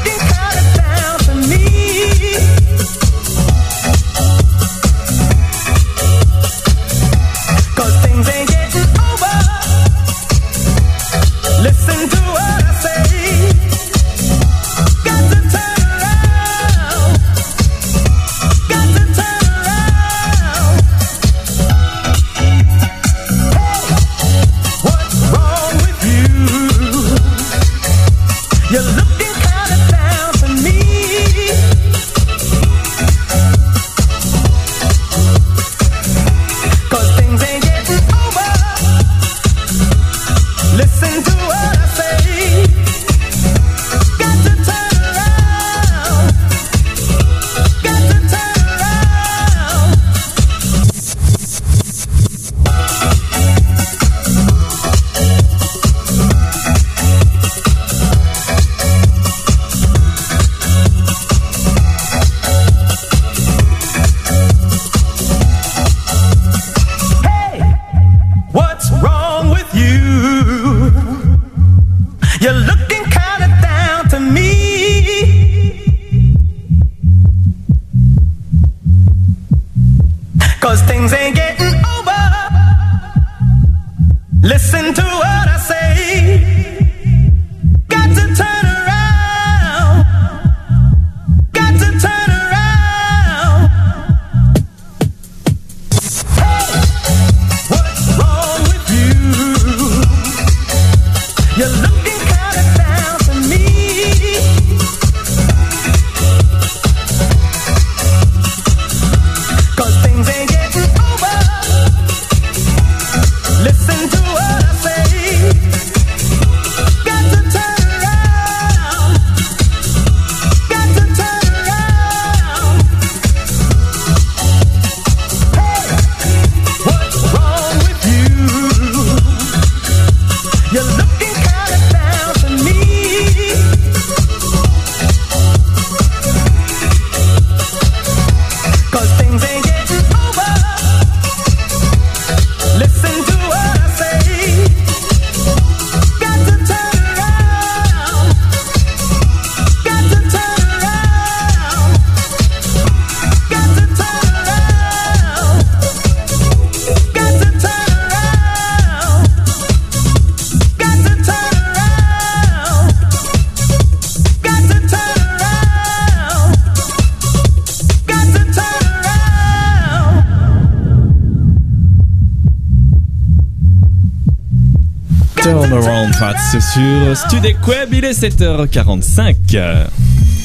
[176.78, 179.88] sur Studec Web, il est 7h45.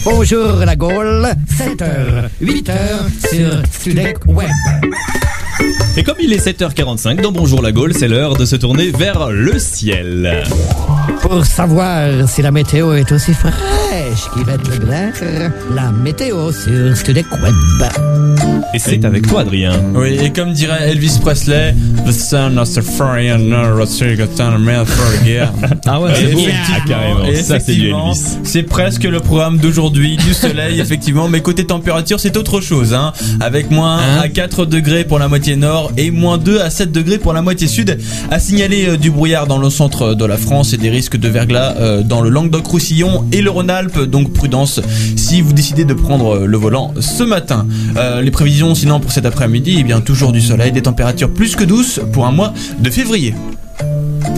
[0.04, 2.74] Bonjour la Gaule, 7h, 8h
[3.30, 4.50] sur Studek Web.
[5.96, 9.30] Et comme il est 7h45 dans Bonjour la Gaule, c'est l'heure de se tourner vers
[9.30, 10.44] le ciel.
[11.22, 13.54] Pour savoir si la météo est aussi fraîche
[14.36, 15.14] Glaire,
[15.76, 17.54] la météo sur Studek Web.
[18.74, 19.74] Et c'est avec toi, Adrien.
[19.94, 21.76] Oui, et comme dirait Elvis Presley,
[22.08, 23.54] The sun of the fire and the
[25.86, 26.40] Ah ouais, c'est beau.
[26.50, 27.26] Ah, carrément.
[27.26, 28.38] et Ça, c'est du effectivement, Elvis.
[28.44, 31.28] C'est presque le programme d'aujourd'hui, du soleil, effectivement.
[31.28, 33.14] Mais côté température, c'est autre chose, hein.
[33.40, 36.72] Avec moins Hein 1 à 4 degrés pour la moitié nord et moins 2 à
[36.72, 38.00] 7 degrés pour la moitié sud.
[38.32, 41.28] À signaler euh, du brouillard dans le centre de la France et des risques de
[41.28, 44.00] verglas euh, dans le Languedoc-Roussillon et le Rhône-Alpes.
[44.00, 44.80] Donc prudence
[45.16, 47.66] si vous décidez de prendre euh, le volant ce matin.
[47.98, 51.56] Euh, les prévisions, sinon, pour cet après-midi, eh bien, toujours du soleil, des températures plus
[51.56, 53.34] que douces pour un mois de février.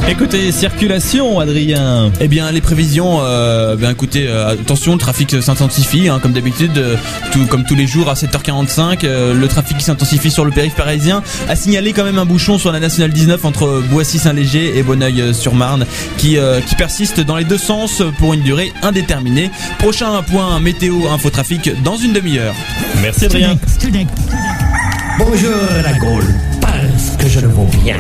[0.08, 2.12] Écoutez, circulation, Adrien.
[2.22, 6.96] Eh bien, les prévisions, euh, écoutez, euh, attention, le trafic s'intensifie, hein, comme d'habitude, euh,
[7.32, 9.04] tout, comme tous les jours à 7h45.
[9.04, 12.72] euh, le trafic s'intensifie sur le périph' parisien a signalé quand même un bouchon sur
[12.72, 15.86] la nationale 19 entre Boissy-Saint-Léger et Bonneuil-sur-Marne
[16.18, 19.50] qui, euh, qui persiste dans les deux sens pour une durée indéterminée.
[19.80, 22.54] Prochain point météo infotrafic dans une demi-heure.
[23.02, 23.58] Merci, Adrien.
[25.18, 25.52] Bonjour
[25.84, 27.98] la Gaule, parce que je le vaux bien.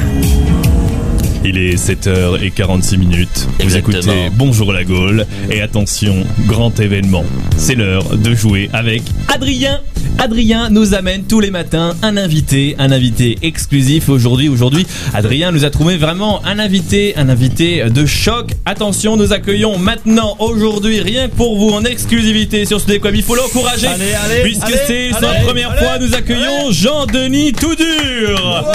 [1.48, 3.48] Il est 7h46 minutes.
[3.60, 5.28] Vous écoutez Bonjour la Gaule.
[5.52, 7.24] Et attention, grand événement.
[7.56, 9.80] C'est l'heure de jouer avec Adrien.
[10.18, 14.48] Adrien nous amène tous les matins un invité, un invité exclusif aujourd'hui.
[14.50, 18.52] Aujourd'hui, Adrien nous a trouvé vraiment un invité, un invité de choc.
[18.66, 23.14] Attention, nous accueillons maintenant, aujourd'hui, rien que pour vous, en exclusivité sur ce décom.
[23.14, 23.88] Il faut l'encourager.
[23.88, 28.66] Allez, allez, Puisque allez, c'est sa allez, première allez, fois, nous accueillons Jean-Denis Toudur.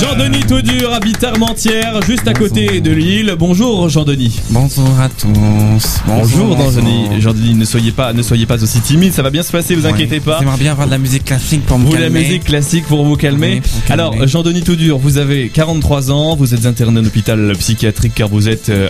[0.00, 3.34] Jean-Denis Toudur habite Armentières, juste à côté de Lille.
[3.38, 4.40] Bonjour Jean-Denis.
[4.50, 6.00] Bonjour à tous.
[6.06, 7.20] Bonjour Jean-Denis.
[7.20, 9.86] Jean-Denis, ne soyez pas, ne soyez pas aussi timide, ça va bien se passer, vous
[9.86, 10.40] inquiétez pas.
[10.54, 12.20] J'aimerais bien avoir de la musique classique pour me Vous la calmer.
[12.20, 13.54] musique classique pour vous calmer.
[13.54, 13.92] Oui, pour me calmer.
[14.04, 18.48] Alors Jean-Denis Toudur, vous avez 43 ans, vous êtes interné en hôpital psychiatrique car vous
[18.48, 18.88] êtes euh,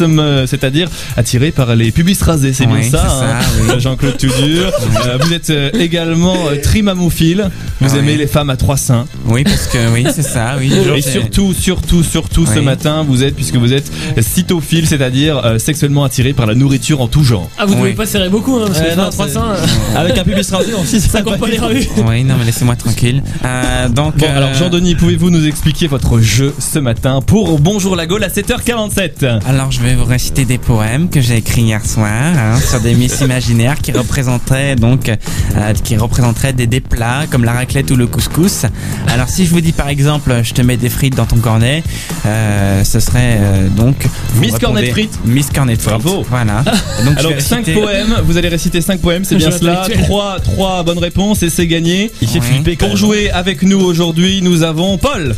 [0.00, 3.80] euh, c'est-à-dire attiré par les pubis rasés, c'est Oui, bien ça, ça, hein, oui.
[3.80, 4.70] Jean-Claude Toudur.
[5.06, 7.98] Euh, vous êtes euh, également euh, trimamophile, vous Oui.
[7.98, 9.06] aimez les femmes à trois seins.
[9.26, 10.72] Oui, parce que oui, c'est ça, oui.
[10.96, 16.04] Et surtout, surtout, surtout ce matin, vous êtes, puisque vous êtes cytophile, c'est-à-dire euh, sexuellement
[16.04, 17.50] attiré par la nourriture en tout genre.
[17.58, 17.94] Ah, vous devez Oui.
[17.94, 20.72] pas serrer beaucoup, hein, parce que Euh, non, 300, c'est- euh, Avec un pubis rasé
[20.74, 21.86] aussi, ça court pas les rues.
[22.06, 23.22] Oui, non, mais laissez-moi tranquille.
[23.44, 27.96] Euh, donc, Bon, euh, alors Jean-Denis, pouvez-vous nous expliquer votre jeu ce matin pour Bonjour
[27.96, 31.84] la Gaule à 7h47 Alors je vais vous réciter des poèmes que j'ai écrits hier
[31.84, 37.24] soir hein, sur des miss imaginaires qui représenteraient donc euh, qui représenteraient des, des plats
[37.30, 38.66] comme la raclette ou le couscous.
[39.08, 41.82] Alors si je vous dis par exemple je te mets des frites dans ton cornet,
[42.26, 44.06] euh, ce serait euh, donc
[44.40, 45.18] Miss Cornet frites.
[45.24, 46.00] Miss cornet frites.
[46.02, 46.24] Bravo.
[46.28, 46.62] Voilà.
[47.04, 49.80] Donc Alors vais 5 réciter- poèmes, vous allez réciter 5 poèmes, c'est bien cela.
[49.82, 50.06] intellectuel.
[50.06, 52.10] 3, 3 bonnes réponses et c'est gagné.
[52.22, 52.76] Il Ouais.
[52.76, 55.34] Pour jouer avec nous aujourd'hui, nous avons Paul.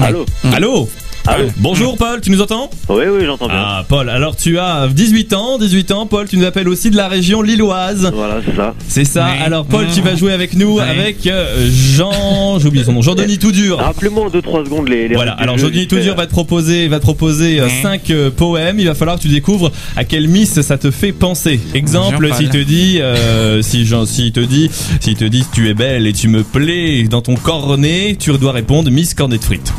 [0.00, 0.88] Allô Allô
[1.26, 2.70] Allô Bonjour Paul, tu nous entends?
[2.88, 3.56] Oui, oui, j'entends bien.
[3.58, 6.96] Ah Paul, alors tu as 18 ans, 18 ans Paul, tu nous appelles aussi de
[6.96, 8.10] la région lilloise.
[8.12, 8.74] Voilà, c'est ça.
[8.88, 9.26] C'est ça.
[9.32, 9.42] Oui.
[9.44, 10.82] Alors Paul, tu vas jouer avec nous Oui.
[10.82, 13.78] avec euh, Jean, j'ai oublié son nom, Jean-Denis Toudur.
[13.78, 17.04] Rappelez-moi en 2-3 secondes les, les Voilà, alors Jean-Denis Toudur va te proposer, va te
[17.04, 17.70] proposer Oui.
[17.82, 18.80] 5 poèmes.
[18.80, 21.60] Il va falloir que tu découvres à quel Miss ça te fait penser.
[21.74, 25.74] Exemple, s'il te dit, euh, si Jean, s'il te dit, s'il te dit tu es
[25.74, 29.72] belle et tu me plais dans ton cornet, tu dois répondre Miss Cornet de frites.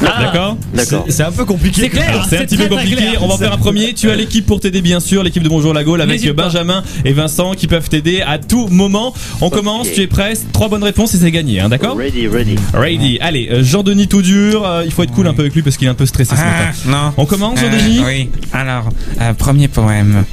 [0.00, 0.56] D'accord?
[0.74, 1.04] D'accord.
[1.08, 1.82] C'est un peu compliqué.
[1.82, 2.26] C'est clair.
[2.28, 3.92] C'est un petit peu compliqué, on va en faire un premier.
[3.94, 6.20] Tu as l'équipe pour t'aider bien sûr, l'équipe de Bonjour la Gaule avec.
[6.34, 9.12] Benjamin et Vincent qui peuvent t'aider à tout moment.
[9.40, 10.34] On commence, tu es prêt?
[10.52, 11.96] Trois bonnes réponses et c'est gagné, hein, d'accord?
[11.96, 12.54] Ready, ready.
[12.72, 13.18] Ready.
[13.20, 15.76] Allez, euh, Jean-Denis tout dur, euh, il faut être cool un peu avec lui parce
[15.76, 16.78] qu'il est un peu stressé ce Ah, matin.
[16.86, 17.12] non.
[17.16, 18.28] On commence Euh, Jean-Denis Oui.
[18.52, 18.88] Alors,
[19.20, 20.24] euh, premier poème.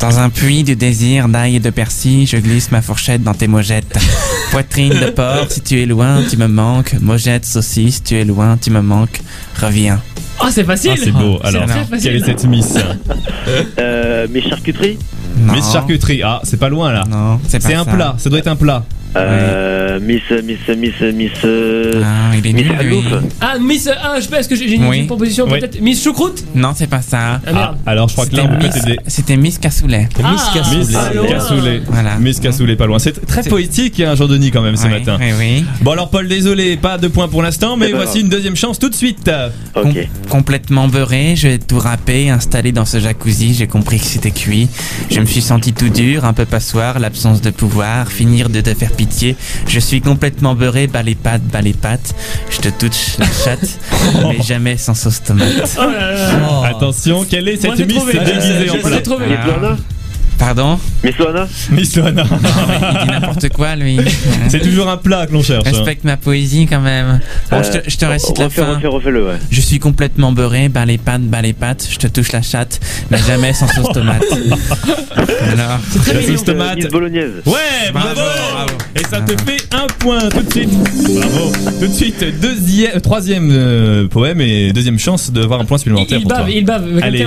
[0.00, 3.46] Dans un puits de désir, d'ail et de persil, je glisse ma fourchette dans tes
[3.46, 3.96] mojettes.
[4.50, 6.94] Poitrine de porc, si tu es loin, tu me manques.
[7.00, 9.20] Mojette, saucisse, tu es loin, tu me manques.
[9.66, 10.00] Reviens.
[10.40, 10.92] Ah, c'est facile.
[10.94, 11.38] Ah, c'est beau.
[11.42, 11.98] C'est Alors, facile.
[12.02, 12.74] quelle est cette Miss
[13.78, 14.98] Euh, mes charcuteries
[15.38, 15.52] Non.
[15.54, 16.22] Miss Charcuterie.
[16.24, 17.04] Ah, c'est pas loin là.
[17.08, 17.90] Non, c'est pas C'est un ça.
[17.92, 18.84] plat, ça doit être un plat.
[19.16, 22.98] euh, Miss, Miss, Miss, Miss, euh, Ah, il est Miss nul, lui.
[23.40, 23.88] Ah, Miss.
[23.88, 24.96] Ah, je sais pas, est-ce que j'ai j'ai une, Oui.
[24.96, 25.58] j'ai une proposition Oui.
[25.60, 27.40] peut-être Miss Choucroute Non, c'est pas ça.
[27.46, 27.76] Ah merde.
[27.86, 28.98] alors je crois que là C'était on peut Miss, t'aider.
[29.06, 30.08] c'était Miss Cassoulet.
[30.22, 30.42] Ah, Miss
[31.14, 31.26] loin.
[31.28, 31.82] Cassoulet.
[31.88, 32.16] Voilà.
[32.18, 32.98] Miss Cassoulet, pas loin.
[32.98, 35.16] C'est très C'est- poétique, hein, Jean-Denis, quand même, ce Oui, matin.
[35.20, 35.64] Oui, oui.
[35.82, 38.22] Bon, alors, Paul, désolé, pas de points pour l'instant, mais C'est pas voici grave.
[38.24, 39.30] une deuxième chance tout de suite.
[39.74, 39.82] Ok.
[39.84, 39.94] Com-
[40.28, 44.68] complètement beurré, je vais tout râper, installé dans ce jacuzzi, j'ai compris que c'était cuit.
[45.10, 48.74] Je me suis senti tout dur, un peu passoire, l'absence de pouvoir, finir de te
[48.74, 49.36] faire pitié.
[49.68, 52.14] Je suis complètement beurré, bas les pattes, bas les pattes.
[52.50, 53.78] Je te touche la chatte,
[54.28, 55.76] mais jamais sans sauce tomate.
[55.78, 56.66] Oh là là.
[56.66, 58.12] Attention, quelle est cette trouvé.
[58.18, 59.76] déguisée en plat
[60.38, 62.24] Pardon Miss Loana Miss Loana.
[62.30, 63.98] Il dit n'importe quoi, lui.
[64.48, 65.66] C'est toujours un plat que l'on cherche.
[65.66, 65.70] hein.
[65.72, 67.20] Respecte ma poésie quand même.
[67.50, 68.78] Bon, je, te, je te récite la refais, fin.
[68.88, 69.34] refais, ouais.
[69.50, 72.80] Je suis complètement beurré, bas les pattes, bas les pattes, je te touche la chatte,
[73.10, 74.22] mais jamais sans sauce tomate.
[75.52, 75.78] Alors,
[76.12, 76.90] La sauce tomate.
[76.90, 77.32] Bolognaise.
[77.46, 77.54] Ouais,
[77.92, 78.72] bravo, Bravo, bravo.
[78.94, 80.70] Et ça te fait un point tout de suite.
[81.14, 81.52] Bravo.
[81.80, 86.18] Tout de suite, deuxième, troisième euh, poème et deuxième chance de voir un point supplémentaire
[86.18, 86.40] Il pour toi.
[86.42, 86.84] bave, il bave.
[87.02, 87.26] Allez,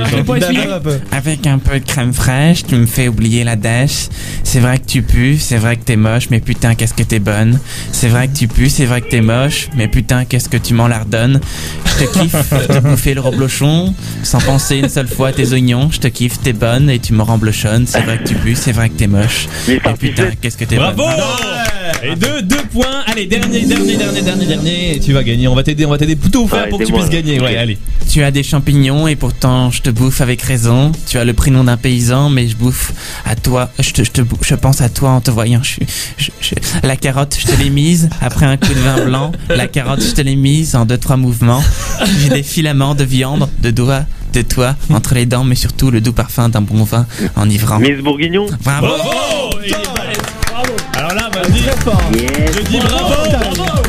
[0.51, 0.99] Il bave.
[1.11, 4.09] Avec un peu de crème fraîche, tu me fais oublier la dèche.
[4.43, 7.19] C'est vrai que tu pues, c'est vrai que t'es moche, mais putain, qu'est-ce que t'es
[7.19, 7.59] bonne.
[7.91, 10.73] C'est vrai que tu pues, c'est vrai que t'es moche, mais putain, qu'est-ce que tu
[10.73, 11.39] m'en lardonnes.
[11.85, 13.93] Je te kiffe, je te bouffer le reblochon,
[14.23, 15.89] sans penser une seule fois à tes oignons.
[15.91, 17.85] Je te kiffe, t'es bonne et tu me remblochonnes.
[17.87, 19.47] C'est vrai que tu pues, c'est vrai que t'es moche.
[19.67, 20.95] Mais putain, qu'est-ce que t'es bonne.
[20.95, 21.21] Bravo
[22.03, 23.03] Et deux, deux points.
[23.07, 24.95] Allez, dernier, dernier, dernier, dernier, dernier.
[24.95, 25.47] Et tu vas gagner.
[25.47, 27.39] On va t'aider, on va t'aider tout faire Ouais, pour que tu puisses gagner.
[27.39, 27.77] Ouais, allez.
[28.09, 30.91] Tu as des champignons et pourtant je te bouffe avec raison.
[31.07, 32.88] Tu as le prénom d'un paysan, mais je bouffe
[33.25, 33.69] à toi.
[33.79, 35.61] Je, te, je, te, bou- je pense à toi en te voyant.
[35.63, 35.87] Je, suis-
[36.17, 36.55] je- je-
[36.87, 39.31] la carotte, je te l'ai mise après un coup de vin blanc.
[39.49, 41.63] La carotte, je te l'ai mise en deux trois mouvements.
[42.19, 46.01] J'ai des filaments de viande, de doigts, de toi entre les dents, mais surtout le
[46.01, 47.79] doux parfum d'un bon vin enivrant.
[47.79, 48.87] Miss Bourguignon Bravo.
[51.09, 51.63] Alors là, bah, je dis,
[52.55, 53.13] je dis bravo,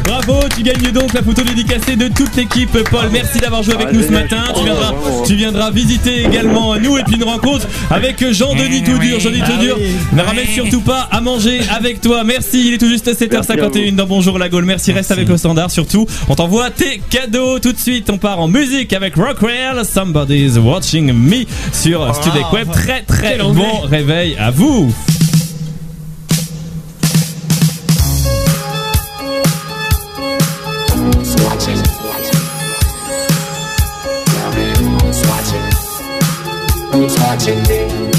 [0.04, 2.70] bravo, tu gagnes donc la photo dédicacée de toute l'équipe.
[2.90, 4.44] Paul, merci d'avoir joué avec Ah, nous ce matin.
[4.48, 8.98] je Tu viendras, tu visiter également nous et puis une rencontre avec Jean-Denis Eh tout
[8.98, 9.16] dur.
[9.16, 9.20] oui.
[9.20, 9.90] Jean-Denis Ah dur oui.
[10.14, 12.24] ne ramène surtout pas à manger avec toi.
[12.24, 14.64] Merci, il est tout juste à 7h51 dans Bonjour la Gaule.
[14.64, 16.06] Merci, reste avec le standard surtout.
[16.28, 18.08] On t'envoie tes cadeaux tout de suite.
[18.08, 22.70] On part en musique avec Rockwell, Somebody's Watching Me sur Studek Web.
[22.72, 24.90] Très très bon réveil à vous.
[37.00, 38.09] Who's watching me?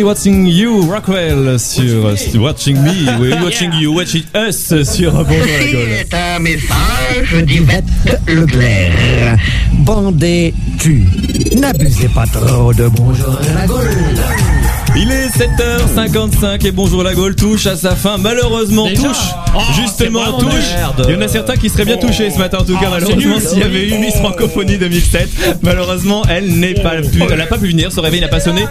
[0.00, 5.72] Watching You, Rockwell sur sur Watching Me, oui, Watching You, Watching Us sur Bonjour la
[5.72, 5.88] Gaule.
[5.98, 7.84] C'est un message d'Yvette
[8.26, 9.36] Leclerc.
[9.84, 11.04] Bandez tu.
[11.56, 13.90] N'abusez pas trop de bonjour la Gaule.
[14.94, 18.16] Il est 7h55 et Bonjour la Gaule touche à sa fin.
[18.18, 19.16] Malheureusement, Déjà touche.
[19.56, 20.52] Oh, Justement, touche.
[20.76, 21.06] merde.
[21.08, 22.86] Il y en a certains qui seraient bien touchés ce matin en tout cas.
[22.86, 27.38] Ah, malheureusement, s'il y avait eu Miss Francophonie 2007, malheureusement, elle n'est pas pu, elle
[27.38, 27.90] n'a pas pu venir.
[27.90, 28.66] Son réveil n'a pas sonné.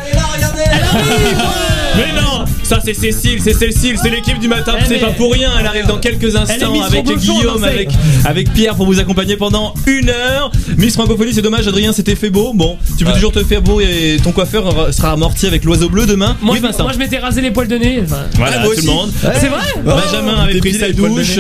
[1.97, 2.40] Mais non,
[2.71, 4.73] ça c'est Cécile, c'est Cécile, c'est l'équipe du matin.
[4.87, 5.51] C'est pas pour rien.
[5.59, 7.89] Elle arrive dans quelques instants avec Guillaume, avec
[8.23, 10.51] avec Pierre pour vous accompagner pendant une heure.
[10.77, 11.67] Miss Francophonie, c'est dommage.
[11.67, 12.53] Adrien, c'était fait beau.
[12.53, 16.05] Bon, tu peux toujours te faire beau et ton coiffeur sera amorti avec l'oiseau bleu
[16.05, 16.37] demain.
[16.41, 16.83] Moi, oui, je- Vincent.
[16.83, 17.99] moi, je m'étais rasé les poils de nez.
[18.05, 18.21] enfin.
[18.35, 19.11] Voilà, tout le monde.
[19.21, 21.37] C'est vrai Benjamin avait pris sa douche.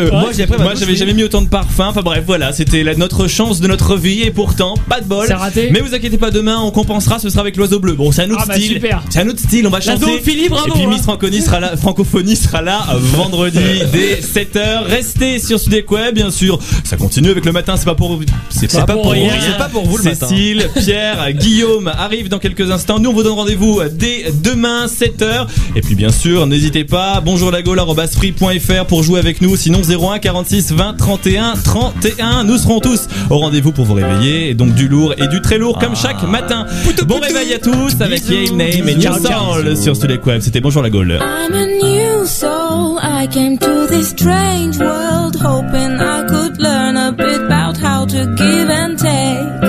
[0.59, 1.87] Moi, j'avais jamais mis autant de parfum.
[1.87, 5.25] Enfin bref, voilà, c'était notre chance de notre vie et pourtant, pas de bol.
[5.27, 5.69] C'est raté.
[5.71, 7.19] Mais vous inquiétez pas, demain on compensera.
[7.19, 7.93] Ce sera avec l'oiseau bleu.
[7.93, 8.81] Bon, c'est un autre Ah bah, style.
[9.09, 9.65] C'est un autre style.
[9.67, 10.05] On va chanter.
[10.05, 10.89] zoophilie, bravo, et puis hein.
[10.89, 11.77] Miss Francophonie sera là.
[11.77, 13.59] Francophonie sera là vendredi
[13.93, 14.85] dès 7h.
[14.87, 16.57] Restez sur Sudek Web, bien sûr.
[16.83, 17.75] Ça continue avec le matin.
[17.77, 18.19] C'est pas pour.
[18.49, 19.33] C'est pas pour rien.
[19.39, 20.27] C'est pas pour vous le matin.
[20.27, 22.99] Cécile, Pierre, Guillaume arrivent dans quelques instants.
[22.99, 25.45] Nous, on vous donne rendez-vous dès demain, 7h.
[25.75, 27.61] Et puis, bien sûr, n'hésitez pas, bonjour la
[28.07, 29.55] free.fr pour jouer avec nous.
[29.55, 32.43] Sinon, 01 46 20 31 31.
[32.45, 34.49] Nous serons tous au rendez-vous pour vous réveiller.
[34.49, 36.65] Et donc, du lourd et du très lourd, comme chaque matin.
[37.05, 39.11] Bon réveil à tous avec Yale Name et New.
[39.13, 40.41] Soul sur Studek Web.
[40.41, 41.10] C'était bonjour la Gaule.
[41.19, 42.99] I'm a new soul.
[42.99, 48.35] I came to this strange world hoping I could learn a bit about how to
[48.35, 49.61] give and take.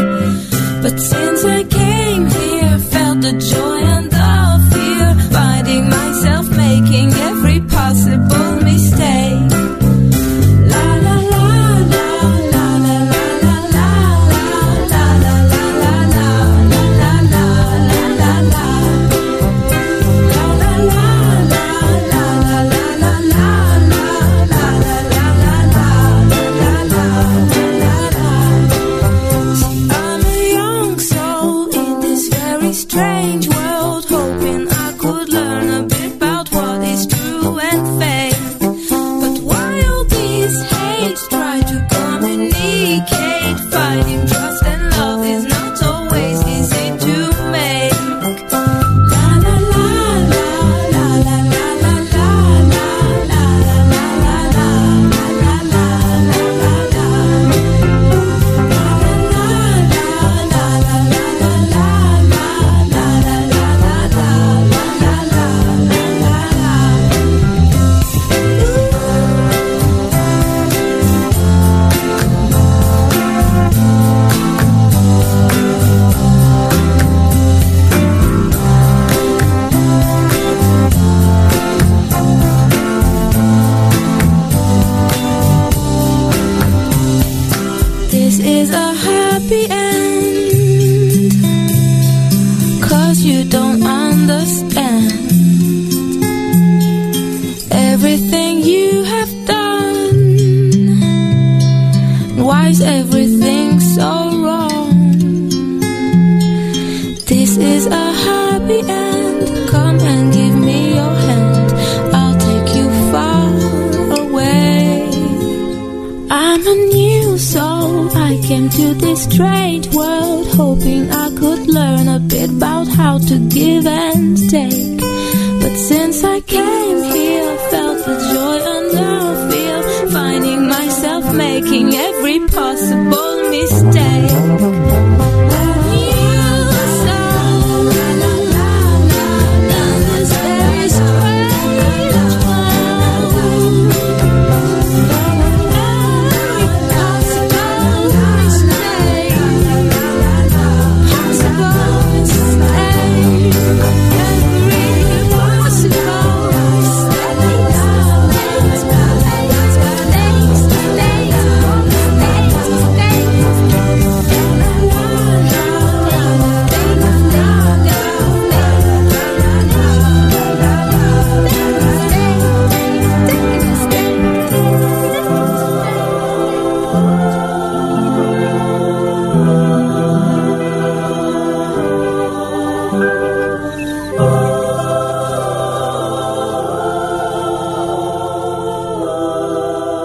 [0.83, 1.62] But since I